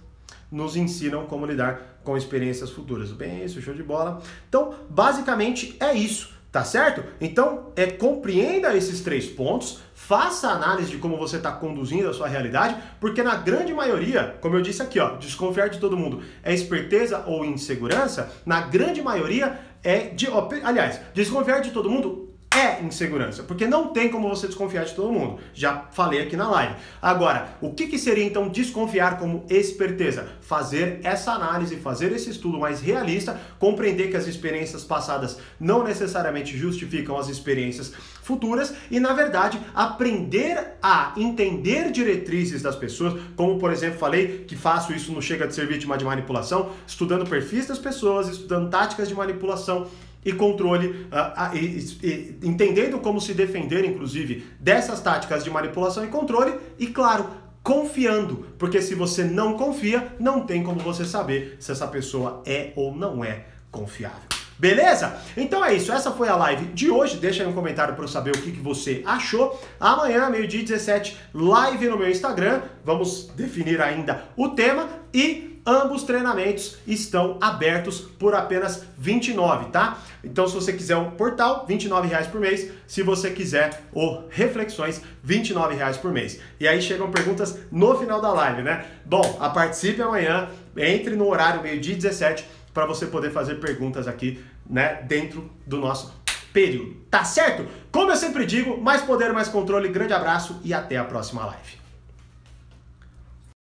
nos 0.52 0.76
ensinam 0.76 1.26
como 1.26 1.46
lidar 1.46 2.00
com 2.04 2.18
experiências 2.18 2.70
futuras. 2.70 3.12
Bem, 3.12 3.44
isso, 3.44 3.62
show 3.62 3.74
de 3.74 3.84
bola. 3.84 4.22
Então, 4.48 4.74
basicamente 4.90 5.76
é 5.80 5.94
isso, 5.94 6.34
tá 6.52 6.64
certo? 6.64 7.04
Então, 7.22 7.72
é 7.76 7.86
compreenda 7.88 8.76
esses 8.76 9.02
três 9.02 9.28
pontos, 9.28 9.80
faça 9.94 10.50
análise 10.50 10.90
de 10.90 10.98
como 10.98 11.18
você 11.18 11.38
está 11.38 11.52
conduzindo 11.52 12.10
a 12.10 12.14
sua 12.14 12.28
realidade, 12.28 12.76
porque 13.00 13.22
na 13.22 13.36
grande 13.36 13.74
maioria, 13.74 14.38
como 14.42 14.56
eu 14.56 14.62
disse 14.62 14.82
aqui, 14.82 15.00
ó, 15.00 15.18
desconfiar 15.18 15.70
de 15.70 15.80
todo 15.80 15.98
mundo 15.98 16.24
é 16.44 16.54
esperteza 16.54 17.24
ou 17.28 17.46
insegurança, 17.46 18.32
na 18.46 18.62
grande 18.62 19.02
maioria 19.02 19.60
é 19.84 20.10
de. 20.10 20.28
Ó, 20.30 20.50
aliás, 20.64 21.00
desconfiar 21.14 21.62
de 21.62 21.72
todo 21.72 21.90
mundo 21.90 22.29
é 22.56 22.84
insegurança, 22.84 23.44
porque 23.44 23.68
não 23.68 23.88
tem 23.88 24.10
como 24.10 24.28
você 24.28 24.48
desconfiar 24.48 24.84
de 24.84 24.96
todo 24.96 25.14
mundo. 25.14 25.40
Já 25.54 25.88
falei 25.92 26.22
aqui 26.22 26.36
na 26.36 26.50
live. 26.50 26.76
Agora, 27.00 27.50
o 27.62 27.74
que, 27.74 27.88
que 27.88 28.00
seria 28.00 28.24
então 28.24 28.50
desconfiar 28.50 29.20
como 29.20 29.46
esperteza? 29.50 30.28
Fazer 30.42 31.00
essa 31.04 31.32
análise, 31.32 31.76
fazer 31.78 32.12
esse 32.12 32.32
estudo 32.32 32.58
mais 32.58 32.82
realista, 32.82 33.40
compreender 33.60 34.10
que 34.10 34.18
as 34.18 34.26
experiências 34.26 34.84
passadas 34.84 35.38
não 35.60 35.84
necessariamente 35.84 36.58
justificam 36.58 37.18
as 37.18 37.30
experiências 37.30 37.94
futuras 38.24 38.74
e, 38.90 39.00
na 39.00 39.14
verdade, 39.14 39.60
aprender 39.74 40.78
a 40.82 41.14
entender 41.18 41.92
diretrizes 41.92 42.62
das 42.64 42.76
pessoas, 42.76 43.20
como 43.36 43.60
por 43.60 43.72
exemplo 43.72 44.00
falei 44.00 44.46
que 44.48 44.56
faço 44.56 44.94
isso 44.94 45.12
no 45.12 45.22
Chega 45.22 45.48
de 45.48 45.54
Ser 45.54 45.68
Vítima 45.68 45.98
de 45.98 46.06
Manipulação, 46.06 46.72
estudando 46.88 47.30
perfis 47.30 47.68
das 47.68 47.80
pessoas, 47.80 48.28
estudando 48.28 48.70
táticas 48.70 49.08
de 49.08 49.16
manipulação 49.16 49.88
e 50.24 50.34
controle, 50.34 50.88
uh, 50.88 51.54
uh, 51.54 51.56
e, 51.56 51.80
e, 52.04 52.40
entendendo 52.44 53.00
como 53.00 53.22
se 53.22 53.34
defender, 53.34 53.86
inclusive, 53.86 54.46
dessas 54.60 55.00
táticas 55.02 55.44
de 55.44 55.50
manipulação 55.50 56.04
e 56.04 56.08
controle, 56.08 56.54
e 56.78 56.88
claro, 56.88 57.30
confiando, 57.64 58.48
porque 58.58 58.82
se 58.82 58.96
você 58.96 59.24
não 59.24 59.54
confia, 59.54 60.16
não 60.20 60.42
tem 60.42 60.64
como 60.64 60.80
você 60.80 61.06
saber 61.06 61.58
se 61.60 61.72
essa 61.72 61.88
pessoa 61.88 62.42
é 62.46 62.72
ou 62.76 62.94
não 62.94 63.24
é 63.24 63.46
confiável. 63.72 64.30
Beleza? 64.60 65.18
Então 65.38 65.64
é 65.64 65.74
isso, 65.74 65.90
essa 65.90 66.12
foi 66.12 66.28
a 66.28 66.36
live 66.36 66.66
de 66.74 66.92
hoje. 66.92 67.16
Deixa 67.16 67.44
aí 67.44 67.50
um 67.50 67.54
comentário 67.54 67.96
para 67.96 68.04
eu 68.04 68.10
saber 68.10 68.36
o 68.36 68.42
que, 68.42 68.52
que 68.52 68.60
você 68.60 69.02
achou. 69.06 69.58
Amanhã, 69.80 70.30
meio-dia 70.30 70.62
17, 70.62 71.18
live 71.34 71.88
no 71.88 71.98
meu 71.98 72.10
Instagram. 72.10 72.64
Vamos 72.84 73.32
definir 73.38 73.82
ainda 73.82 74.26
o 74.36 74.50
tema 74.50 74.90
e 75.14 75.49
Ambos 75.66 76.04
treinamentos 76.04 76.78
estão 76.88 77.38
abertos 77.42 78.00
por 78.00 78.34
apenas 78.34 78.84
29, 78.98 79.72
tá? 79.72 79.98
Então, 80.24 80.48
se 80.48 80.56
você 80.56 80.74
quiser 80.74 80.96
um 80.98 81.12
portal, 81.12 81.66
29 81.68 82.08
reais 82.08 82.28
por 82.28 82.40
mês. 82.40 82.72
Se 82.88 83.04
você 83.04 83.30
quiser 83.32 83.84
o 83.94 84.24
reflexões, 84.30 85.02
29 85.24 85.76
reais 85.76 85.98
por 85.98 86.12
mês. 86.12 86.40
E 86.60 86.68
aí 86.68 86.82
chegam 86.82 87.12
perguntas 87.12 87.58
no 87.72 87.98
final 87.98 88.22
da 88.22 88.32
live, 88.32 88.62
né? 88.62 88.86
Bom, 89.06 89.38
a 89.40 89.50
participe 89.50 90.02
amanhã, 90.02 90.50
entre 90.76 91.16
no 91.16 91.28
horário 91.28 91.62
meio-dia 91.62 91.96
17 91.96 92.46
para 92.74 92.86
você 92.86 93.06
poder 93.06 93.32
fazer 93.32 93.56
perguntas 93.56 94.08
aqui, 94.08 94.44
né, 94.70 95.02
dentro 95.08 95.50
do 95.66 95.78
nosso 95.78 96.14
período. 96.54 96.96
Tá 97.10 97.24
certo? 97.24 97.66
Como 97.92 98.12
eu 98.12 98.16
sempre 98.16 98.46
digo, 98.46 98.80
mais 98.80 99.02
poder, 99.02 99.34
mais 99.34 99.48
controle. 99.48 99.90
Grande 99.90 100.14
abraço 100.14 100.60
e 100.64 100.74
até 100.74 100.98
a 100.98 101.04
próxima 101.04 101.46
live. 101.46 101.79